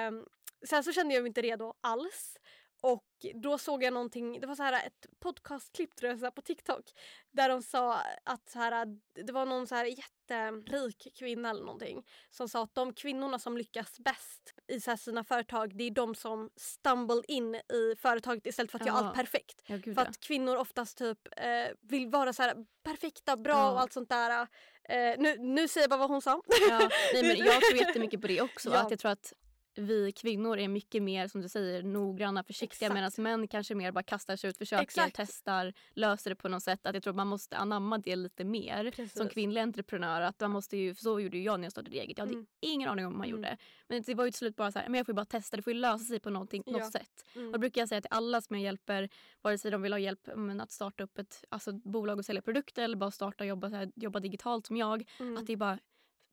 [0.09, 0.27] Um,
[0.69, 2.37] sen så kände jag mig inte redo alls.
[2.83, 6.43] Och då såg jag någonting, det var så här ett podcastklipp tror jag så på
[6.43, 6.85] TikTok
[7.31, 8.87] där de sa att så här,
[9.27, 13.57] det var någon så här jätterik kvinna eller någonting som sa att de kvinnorna som
[13.57, 18.71] lyckas bäst i så sina företag det är de som stumble in i företaget istället
[18.71, 18.93] för att ja.
[18.93, 19.63] göra allt perfekt.
[19.67, 21.47] Ja, för att kvinnor oftast typ eh,
[21.81, 23.71] vill vara så här perfekta, bra ja.
[23.71, 24.49] och allt sånt där.
[24.89, 26.43] Eh, nu, nu säger jag bara vad hon sa.
[26.69, 28.71] Ja, nej, men jag tror jättemycket på det också.
[28.71, 29.33] Att jag tror att
[29.79, 34.03] vi kvinnor är mycket mer som du säger noggranna, försiktiga medan män kanske mer bara
[34.03, 35.17] kastar sig ut, försöker, Exakt.
[35.17, 36.87] testar, löser det på något sätt.
[36.87, 39.19] Att jag tror man måste anamma det lite mer Precis.
[39.19, 40.21] som kvinnlig entreprenör.
[40.21, 42.19] Att man måste ju, så gjorde jag när jag startade eget.
[42.19, 42.47] Jag hade mm.
[42.61, 43.37] ingen aning om hur man mm.
[43.37, 43.57] gjorde.
[43.89, 45.57] Men det var ju till slut bara så här, men jag får ju bara testa,
[45.57, 46.73] det får ju lösa sig på någonting, ja.
[46.73, 47.25] något sätt.
[47.35, 47.47] Mm.
[47.47, 49.09] Och då brukar jag säga till alla som jag hjälper,
[49.43, 52.43] vare sig de vill ha hjälp men, att starta upp ett alltså, bolag och sälja
[52.43, 55.05] produkter eller bara starta och jobba, så här, jobba digitalt som jag.
[55.21, 55.37] Mm.
[55.37, 55.79] Att det är bara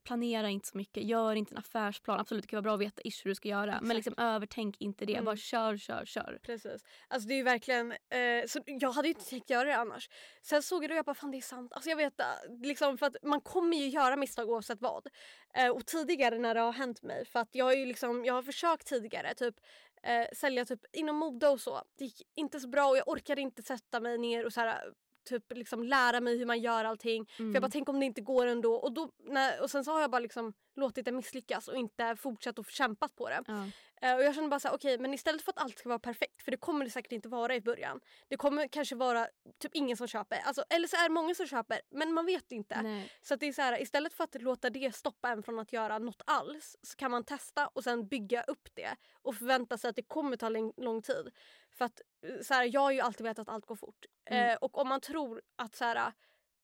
[0.10, 2.19] planera inte så mycket, gör inte en affärsplan.
[2.19, 3.86] Absolut det kan vara bra att veta ish hur du ska göra Exakt.
[3.86, 5.13] men liksom övertänk inte det.
[5.13, 5.26] Mm.
[5.26, 6.39] Bara kör, kör, kör.
[6.43, 6.84] Precis.
[7.08, 10.10] Alltså det är verkligen, eh, så jag hade ju inte tänkt göra det annars.
[10.41, 11.74] Sen såg jag det och jag bara fan det är sant.
[11.74, 12.26] Alltså jag vet eh,
[12.63, 15.08] liksom för att man kommer ju göra misstag oavsett vad.
[15.54, 18.34] Eh, och tidigare när det har hänt mig för att jag har ju liksom, jag
[18.34, 19.56] har försökt tidigare typ
[20.04, 21.82] eh, sälja typ inom mode och så.
[21.98, 24.93] Det gick inte så bra och jag orkade inte sätta mig ner och så här
[25.23, 27.25] typ liksom lära mig hur man gör allting.
[27.25, 27.71] För jag bara Mm.
[27.71, 28.75] tänk om det inte går ändå.
[28.75, 32.15] Och, då, när, och sen så har jag bara liksom låtit det misslyckas och inte
[32.15, 33.43] fortsatt att kämpat på det.
[33.47, 33.65] Ja.
[34.01, 35.99] Eh, och jag känner bara så här, okej men istället för att allt ska vara
[35.99, 38.00] perfekt, för det kommer det säkert inte vara i början.
[38.27, 39.27] Det kommer kanske vara
[39.60, 42.52] typ ingen som köper, alltså, eller så är det många som köper men man vet
[42.52, 42.81] inte.
[42.81, 43.12] Nej.
[43.21, 46.00] Så det är så här, istället för att låta det stoppa en från att göra
[46.00, 49.96] något alls så kan man testa och sen bygga upp det och förvänta sig att
[49.96, 51.31] det kommer ta lång tid.
[51.80, 54.06] För att eh, så här, jag har ju alltid vetat att allt går fort.
[54.25, 54.50] Mm.
[54.50, 56.12] Eh, och om man tror att så här,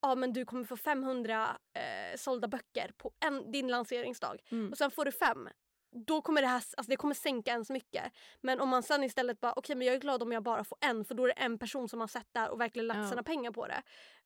[0.02, 4.70] ja men du kommer få 500 eh, sålda böcker på en, din lanseringsdag Mm.
[4.70, 5.48] och sen får du fem.
[6.06, 8.12] Då kommer det här alltså det kommer sänka en så mycket.
[8.40, 10.78] Men om man sen istället bara okej men jag är glad om jag bara får
[10.80, 12.98] en för då är det en person som har sett det här och verkligen lagt
[13.00, 13.08] Ja.
[13.08, 13.82] sina pengar på det.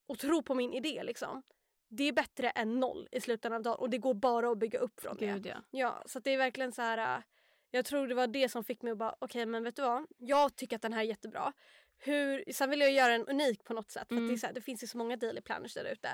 [0.07, 1.43] Och tror på min idé liksom.
[1.88, 4.78] Det är bättre än noll i slutändan av dagen och det går bara att bygga
[4.78, 5.49] upp från Gud det.
[5.49, 5.57] ja.
[5.70, 7.22] Ja, så det är verkligen så här.
[7.70, 10.06] Jag tror det var det som fick mig att bara okej men vet du vad?
[10.18, 11.52] Jag tycker att den här är jättebra.
[12.02, 14.38] Hur, sen vill jag göra den unik på något sätt för det, Mm.
[14.38, 16.08] så här, det finns ju så många daily planners där ute.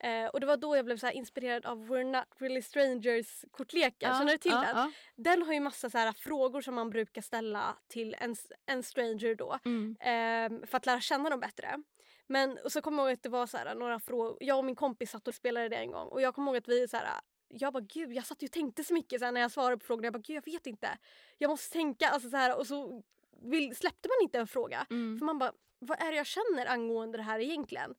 [0.00, 4.14] Eh, och det var då jag blev så inspirerad av We're Not Really Strangers kortleken.
[4.18, 4.76] Känner du till ja, den?
[4.76, 4.92] Ja.
[5.16, 8.36] Den har ju massa så här frågor som man brukar ställa till en,
[8.66, 9.58] en stranger då.
[9.64, 9.96] Mm.
[10.00, 11.82] ehm, för att lära känna dem bättre.
[12.26, 14.36] Men och så kommer jag ihåg att det var så här, några frågor.
[14.40, 16.68] Jag och min kompis satt och spelade det en gång och jag kommer ihåg att
[16.68, 17.20] vi så här,
[17.58, 19.84] jag bara gud jag satt ju och tänkte så mycket så när jag svarade på
[19.84, 20.06] frågorna.
[20.06, 20.98] Jag bara gud jag vet inte.
[21.38, 22.08] Jag måste tänka.
[22.08, 23.02] Alltså, så här, och så
[23.42, 24.86] vill, släppte man inte en fråga.
[24.90, 25.18] Mm.
[25.18, 27.94] För man bara vad är det jag känner angående det här egentligen?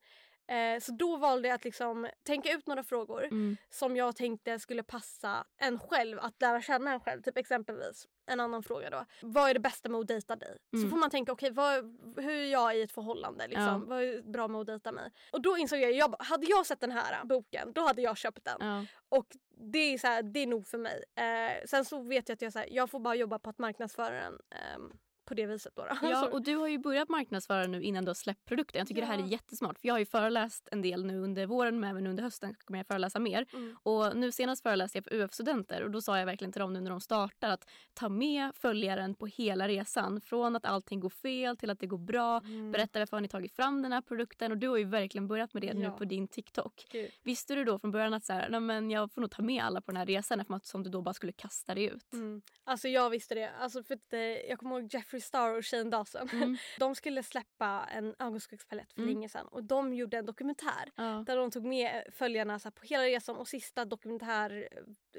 [0.47, 3.57] Eh, så då valde jag att liksom tänka ut några frågor Mm.
[3.69, 7.21] som jag tänkte skulle passa en själv att lära känna en själv.
[7.21, 9.05] Typ exempelvis en annan fråga då.
[9.21, 10.57] Vad är det bästa med att dejta dig?
[10.71, 10.89] Så Mm.
[10.89, 11.75] får man tänka okej vad,
[12.17, 13.47] hur är jag i ett förhållande?
[13.47, 13.63] Liksom?
[13.65, 13.81] Ja.
[13.87, 15.11] Vad är bra med att dejta mig?
[15.31, 18.45] Och då insåg jag, jag hade jag sett den här boken då hade jag köpt
[18.45, 18.57] den.
[18.59, 18.85] Ja.
[19.09, 19.27] Och
[19.71, 21.03] det är, så här, det är nog för mig.
[21.15, 23.57] Eh, sen så vet jag att jag, så här, jag får bara jobba på att
[23.59, 24.91] marknadsföra den ehm,
[25.25, 25.75] på det viset.
[25.75, 26.07] Då, då.
[26.09, 28.79] Ja, Så- och du har ju börjat marknadsföra nu innan du har släppt produkten.
[28.79, 29.27] Jag tycker det här är Ja.
[29.27, 29.79] jättesmart.
[29.79, 32.79] För jag har ju föreläst en del nu under våren men även under hösten kommer
[32.79, 33.45] jag föreläsa mer.
[33.53, 33.77] Mm.
[33.83, 36.81] Och nu senast föreläste jag för UF-studenter och då sa jag verkligen till dem nu
[36.81, 40.21] när de startar att ta med följaren på hela resan.
[40.21, 42.37] Från att allting går fel till att det går bra.
[42.39, 42.71] Mm.
[42.71, 45.53] Berätta varför har ni tagit fram den här produkten och du har ju verkligen börjat
[45.53, 45.91] med det nu Ja.
[45.91, 46.85] på din TikTok.
[46.91, 47.09] Gud.
[47.23, 49.63] Visste du då från början att så här, "Nej, men jag får nog ta med
[49.63, 52.13] alla på den här resan eftersom att som du då bara skulle kasta dig ut?
[52.13, 52.41] Mm.
[52.63, 53.49] Alltså jag visste det.
[53.59, 56.29] Alltså för att, eh, jag kommer ihåg Jeffree Star och Shane Dawson.
[56.29, 56.57] Mm.
[56.79, 59.13] De skulle släppa en ögonskuggspalett för Mm.
[59.13, 61.23] länge sedan och de gjorde en dokumentär Ja.
[61.27, 64.69] där de tog med följarna så här, på hela resan och sista dokumentär,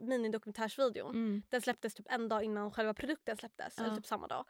[0.00, 1.42] minidokumentärsvideon Mm.
[1.48, 3.84] den släpptes typ en dag innan själva produkten släpptes, Ja.
[3.84, 4.44] eller typ samma dag.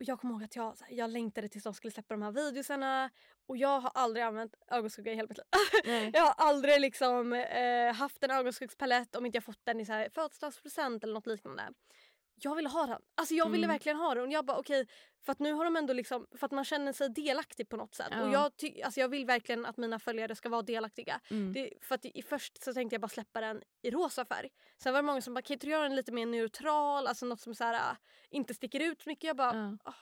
[0.00, 2.32] Och jag kommer ihåg att jag, här, jag längtade tills de skulle släppa de här
[2.32, 3.10] videosarna
[3.46, 5.38] och jag har aldrig använt ögonskugga i hela mitt
[5.84, 6.10] liv.
[6.14, 9.92] Jag har aldrig liksom eh, haft en ögonskuggspalett om inte jag fått den i så
[9.92, 11.72] här födelsedagspresent eller något liknande.
[12.40, 13.00] Jag ville ha den.
[13.14, 13.74] Alltså jag ville Mm.
[13.74, 14.24] verkligen ha den.
[14.24, 14.86] Och jag bara okej,
[15.24, 17.94] för att nu har de ändå liksom, för att man känner sig delaktig på något
[17.94, 18.08] sätt.
[18.10, 18.22] Ja.
[18.24, 21.20] Och jag, ty- alltså jag vill verkligen att mina följare ska vara delaktiga.
[21.30, 21.52] Mm.
[21.52, 24.48] Det, för att i, först så tänkte jag bara släppa den i rosa färg.
[24.82, 27.26] Sen var det många som bara kan inte du göra den lite mer neutral, alltså
[27.26, 27.96] något som så här, äh,
[28.30, 29.24] inte sticker ut så mycket.
[29.24, 29.90] Jag bara, Ja.
[29.90, 29.94] "Ah."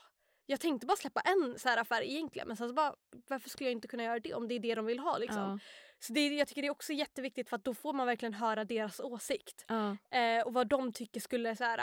[0.48, 2.94] jag tänkte bara släppa en så här färg egentligen men sen så bara
[3.28, 5.38] varför skulle jag inte kunna göra det om det är det de vill ha liksom.
[5.42, 5.58] Ja.
[5.98, 8.64] Så det, jag tycker det är också jätteviktigt för att då får man verkligen höra
[8.64, 9.64] deras åsikt.
[9.68, 9.96] Ja.
[10.18, 11.80] Eh, och vad de tycker skulle så här,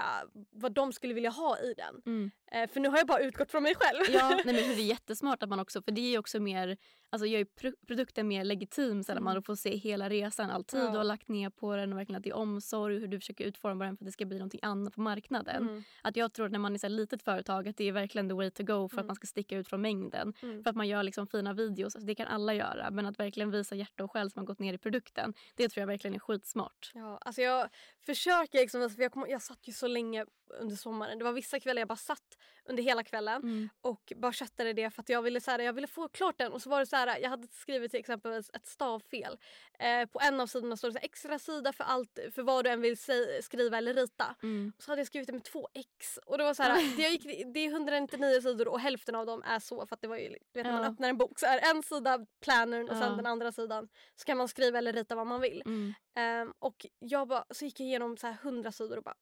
[0.52, 2.02] vad de skulle vilja ha i den.
[2.06, 2.32] Mm.
[2.52, 4.04] Eh, för nu har jag bara utgått från mig själv.
[4.10, 6.78] Ja, nej, men det är jättesmart att man också, för det är också mer,
[7.14, 10.64] alltså gör ju pro- produkten mer legitim så att man får se hela resan, all
[10.64, 10.86] tid Mm.
[10.88, 10.92] Ja.
[10.92, 13.20] du har lagt ner på den och verkligen att det är omsorg och hur du
[13.20, 15.62] försöker utforma den för att det ska bli någonting annat på marknaden.
[15.70, 15.84] Mm.
[16.02, 18.34] Att jag tror att när man är så litet företag att det är verkligen the
[18.36, 19.08] way to go för att Mm.
[19.08, 20.34] man ska sticka ut från mängden.
[20.42, 20.64] Mm.
[20.64, 22.92] För att man gör liksom fina videos, alltså det kan alla göra.
[22.92, 25.82] Men att verkligen visa hjärta och själ som har gått ner i produkten, det tror
[25.82, 26.92] jag verkligen är skitsmart.
[26.94, 27.70] Ja, alltså jag
[28.06, 30.26] försöker liksom, visa- för jag, kom, jag satt ju så länge
[30.60, 31.18] under sommaren.
[31.18, 33.70] Det var vissa kvällar jag bara satt under hela kvällen Mm.
[33.82, 36.52] och bara chattade det för att jag ville, så här, jag ville få klart den.
[36.54, 39.38] Och så var det så här, jag hade skrivit till exempel ett stavfel.
[39.80, 42.66] Eh, på en av sidorna står det så här, extra sida för allt, för vad
[42.66, 44.36] du än vill säga, skriva eller rita.
[44.44, 44.74] Mm.
[44.78, 46.20] Och så hade jag skrivit det med två x.
[46.26, 49.44] Och det var så här, det, gick, det är 199 sidor och hälften av dem
[49.44, 50.90] är så för att det var ju, du vet när man Ja.
[50.90, 53.16] öppnar en bok så är en sida plannern och sen Ja.
[53.16, 55.62] den andra sidan så kan man skriva eller rita vad man vill.
[55.66, 55.94] Mm.
[56.16, 59.16] Ehm, och jag bara, så gick jag igenom så här 100 sidor och bara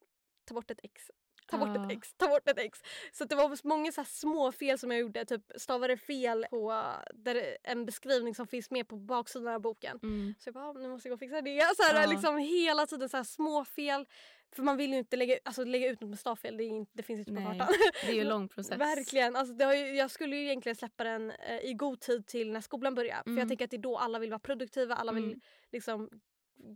[0.44, 1.02] ta bort ett x.
[1.46, 2.78] Ta bort ett x, ta bort ett x.
[3.12, 5.24] Så det var många så små fel som jag gjorde.
[5.24, 9.98] Typ stavade fel på där en beskrivning som finns med på baksidan av boken.
[10.02, 10.34] Mm.
[10.38, 11.76] Så jag bara, "Ah, nu måste jag gå och fixa det.
[11.76, 12.10] Så här, Ja.
[12.10, 14.06] liksom hela tiden så här små fel.
[14.54, 16.92] För man vill ju inte lägga, alltså, lägga ut något med stavfel, det, är inte,
[16.94, 17.74] det finns inte på Nej, kartan.
[18.02, 18.78] Det är ju en lång process.
[18.78, 19.36] Verkligen.
[19.36, 22.52] Alltså, det har ju, jag skulle ju egentligen släppa den eh, i god tid till
[22.52, 23.16] när skolan börjar.
[23.22, 23.38] För Mm.
[23.38, 25.40] jag tänker att det är då alla vill vara produktiva, alla vill Mm.
[25.72, 26.08] liksom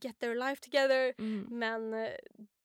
[0.02, 1.14] get their life together.
[1.18, 1.46] Mm.
[1.50, 2.10] Men eh,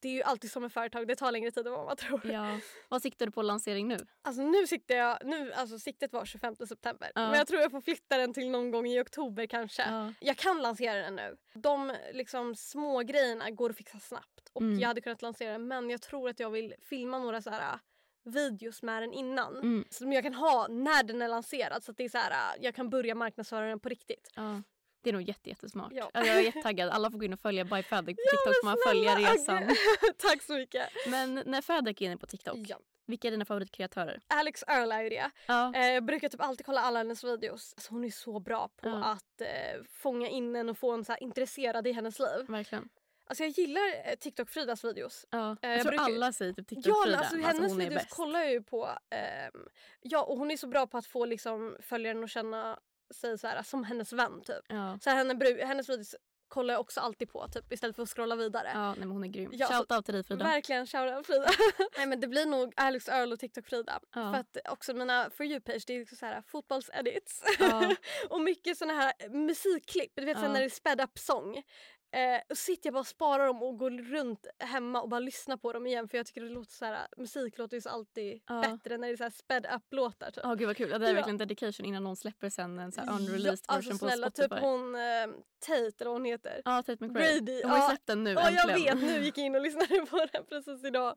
[0.00, 2.26] det är ju alltid som med företag, det tar längre tid än vad man tror.
[2.26, 2.58] Ja.
[2.88, 3.96] Vad siktar du på lansering nu?
[4.22, 7.12] Alltså nu siktar jag, nu, alltså siktet var 25 september.
[7.14, 7.20] Ja.
[7.30, 9.82] Men jag tror jag får flytta den till någon gång i oktober kanske.
[9.82, 10.12] Ja.
[10.20, 11.36] Jag kan lansera den nu.
[11.54, 14.78] De liksom små grejerna går att fixa snabbt och Mm.
[14.80, 17.72] jag hade kunnat lansera den men jag tror att jag vill filma några så här
[17.72, 17.78] äh,
[18.24, 19.56] videos med den innan.
[19.56, 19.84] Mm.
[19.90, 22.64] Som jag kan ha när den är lanserad så att det är så här, äh,
[22.64, 24.30] jag kan börja marknadsföra den på riktigt.
[24.36, 24.62] Ja.
[25.02, 25.92] Det är nog jätte, jättesmart.
[25.94, 26.10] Ja.
[26.14, 26.88] Alltså, jag är jättetaggad.
[26.90, 29.76] Alla får gå in och följa By Fadik på TikTok så man följer resan.
[30.18, 30.88] Tack så mycket.
[31.08, 32.76] Men när Fadik är inne på TikTok, Ja.
[33.06, 34.20] vilka är dina favoritkreatörer?
[34.26, 35.30] Alex Earl är ju det.
[35.46, 35.74] Ja.
[35.74, 37.74] Eh, jag brukar typ alltid kolla alla hennes videos.
[37.76, 39.04] Alltså hon är så bra på Ja.
[39.04, 42.46] att eh, fånga in en och få en så intresserad i hennes liv.
[42.48, 42.88] Verkligen.
[43.26, 45.26] Alltså jag gillar eh, TikTok-Fridas videos.
[45.30, 45.38] Ja.
[45.62, 47.06] Eh, Jag jag tror brukar- alla säger typ Ja, TikTok-Frida.
[47.10, 48.88] men alltså, hennes hon är videos kollar jag ju på.
[49.10, 49.52] ehm,
[50.00, 52.78] ja, och hon är så bra på att få liksom, följaren att känna
[53.12, 54.64] sig så här, som hennes vän typ.
[54.68, 54.98] Ja.
[55.02, 56.14] Så här, henne, hennes videos
[56.48, 58.70] kollar jag också alltid på typ, istället för att scrolla vidare.
[58.74, 59.50] ja, nej men hon är grym.
[59.54, 60.44] Ja, Shoutout till dig Frida.
[60.44, 61.48] Verkligen, shoutout Frida.
[61.96, 64.00] Nej men det blir nog Alex Earl och TikTok Frida.
[64.14, 64.32] Ja.
[64.32, 67.42] För att också mina For You-page det är liksom så här fotbollsedits.
[67.58, 67.94] Ja.
[68.30, 70.12] och mycket såna här musikklipp.
[70.14, 70.48] Du vet Ja.
[70.52, 71.62] när det är sped up sång.
[72.12, 75.56] Eh, och sitter jag bara och sparar dem och går runt hemma och bara lyssnar
[75.56, 78.60] på dem igen för jag tycker det låter så här, musik låter ju alltid Ja.
[78.60, 80.30] bättre när det är så här sped up låtar.
[80.30, 80.40] Typ.
[80.44, 80.90] Ja gud vad kul.
[80.90, 81.14] Ja, det är Ja.
[81.14, 84.30] verkligen dedication innan någon släpper sen en så här unreleased ja, version alltså på snälla,
[84.30, 84.48] Spotify.
[84.48, 85.26] typ hon eh,
[85.66, 86.62] Tate eller vad hon heter.
[86.64, 87.32] Ja, Tate McRae.
[87.34, 88.98] Grady, Hon har ju släppt den nu Ja jag äntligen.
[89.00, 91.14] vet, nu gick jag in och lyssnade på den precis idag.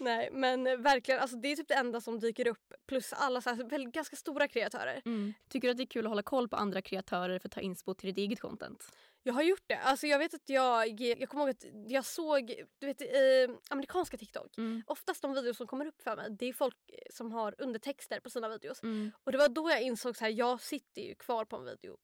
[0.00, 2.72] Nej men eh, verkligen, alltså, det är typ det enda som dyker upp.
[2.88, 5.02] Plus alla så här, ganska stora kreatörer.
[5.04, 5.34] Mm.
[5.48, 7.60] Tycker du att det är kul att hålla koll på andra kreatörer för att ta
[7.60, 8.88] inspo till ditt eget content?
[9.22, 9.76] Jag har gjort det.
[9.78, 14.16] Alltså jag vet att jag, jag kommer ihåg att jag såg, du vet eh, amerikanska
[14.16, 14.58] TikTok.
[14.58, 14.82] Mm.
[14.86, 16.76] Oftast de videos som kommer upp för mig det är folk
[17.10, 18.82] som har undertexter på sina videos.
[18.82, 19.10] Mm.
[19.24, 21.96] Och det var då jag insåg så här, jag sitter ju kvar på en video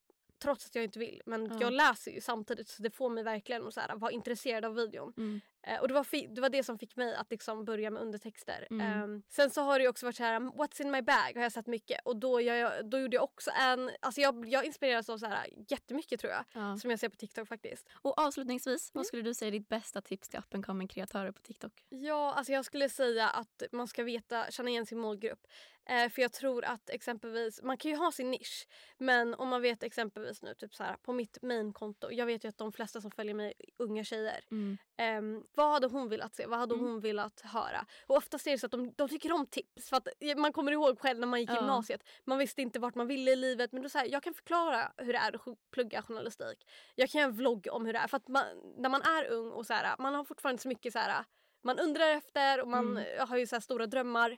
[0.42, 1.22] trots att jag inte vill.
[1.26, 1.58] Men Ja.
[1.60, 4.74] jag läser ju samtidigt så det får mig verkligen att så här, vara intresserad av
[4.74, 5.12] videon.
[5.16, 5.40] Mm.
[5.66, 8.66] Eh, och det var, det var det som fick mig att liksom börja med undertexter.
[8.70, 9.02] Mm.
[9.02, 11.52] Ehm, sen så har det också varit så här, what's in my bag har jag
[11.52, 12.00] sett mycket.
[12.04, 15.46] Och då, jag, då gjorde jag också en, alltså jag, jag inspireras av så här
[15.68, 16.44] jättemycket tror jag.
[16.52, 16.76] Ja.
[16.76, 17.88] Som jag ser på TikTok faktiskt.
[18.02, 18.98] Och avslutningsvis, Mm.
[19.00, 21.72] vad skulle du säga är ditt bästa tips till and coming kreatörer på TikTok?
[21.88, 25.46] Ja, alltså jag skulle säga att man ska veta, känna igen sin målgrupp.
[25.88, 28.66] Eh, för jag tror att exempelvis, man kan ju ha sin nisch.
[28.98, 32.12] Men om man vet exempelvis nu, typ så här, på mitt main-konto.
[32.12, 34.44] Jag vet ju att de flesta som följer mig är unga tjejer.
[34.50, 34.78] Mm.
[34.96, 36.46] Ehm, vad hade hon velat se?
[36.46, 36.86] Vad hade Mm.
[36.86, 37.86] hon velat höra?
[38.07, 39.88] Och oftast är det så att de, de tycker om tips.
[39.88, 41.57] För att man kommer ihåg själv när man gick i Ja.
[41.61, 42.02] gymnasiet.
[42.24, 43.72] Man visste inte vart man ville i livet.
[43.72, 46.66] Men då så här, jag kan förklara hur det är att plugga journalistik.
[46.94, 48.09] Jag kan göra en vlogg om hur det är.
[48.09, 48.44] För att man,
[48.76, 51.24] när man är ung och så här, man har fortfarande så mycket så här,
[51.62, 53.28] man undrar efter och man Mm.
[53.28, 54.36] har ju så stora drömmar.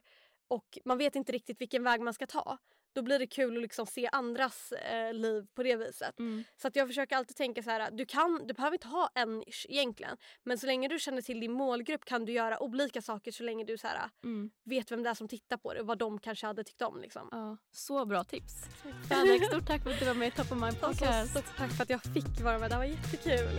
[0.48, 2.58] Och man vet inte riktigt vilken väg man ska ta.
[2.98, 6.18] Då blir det kul att liksom se andras eh, liv på det viset.
[6.18, 6.44] Mm.
[6.56, 9.38] Så att jag försöker alltid tänka så här, du, kan, du behöver inte ha en
[9.38, 10.16] nisch egentligen.
[10.44, 13.64] Men så länge du känner till din målgrupp kan du göra olika saker så länge
[13.64, 14.50] du så här, Mm.
[14.64, 17.00] vet vem det är som tittar på det och vad de kanske hade tyckt om.
[17.00, 17.28] Liksom.
[17.32, 18.52] Ja, så bra tips.
[19.08, 21.30] Fredrik, stort tack för att du var med i Top of Mind Alltså, Podcast.
[21.30, 23.58] stort tack för att jag fick vara med, det var jättekul.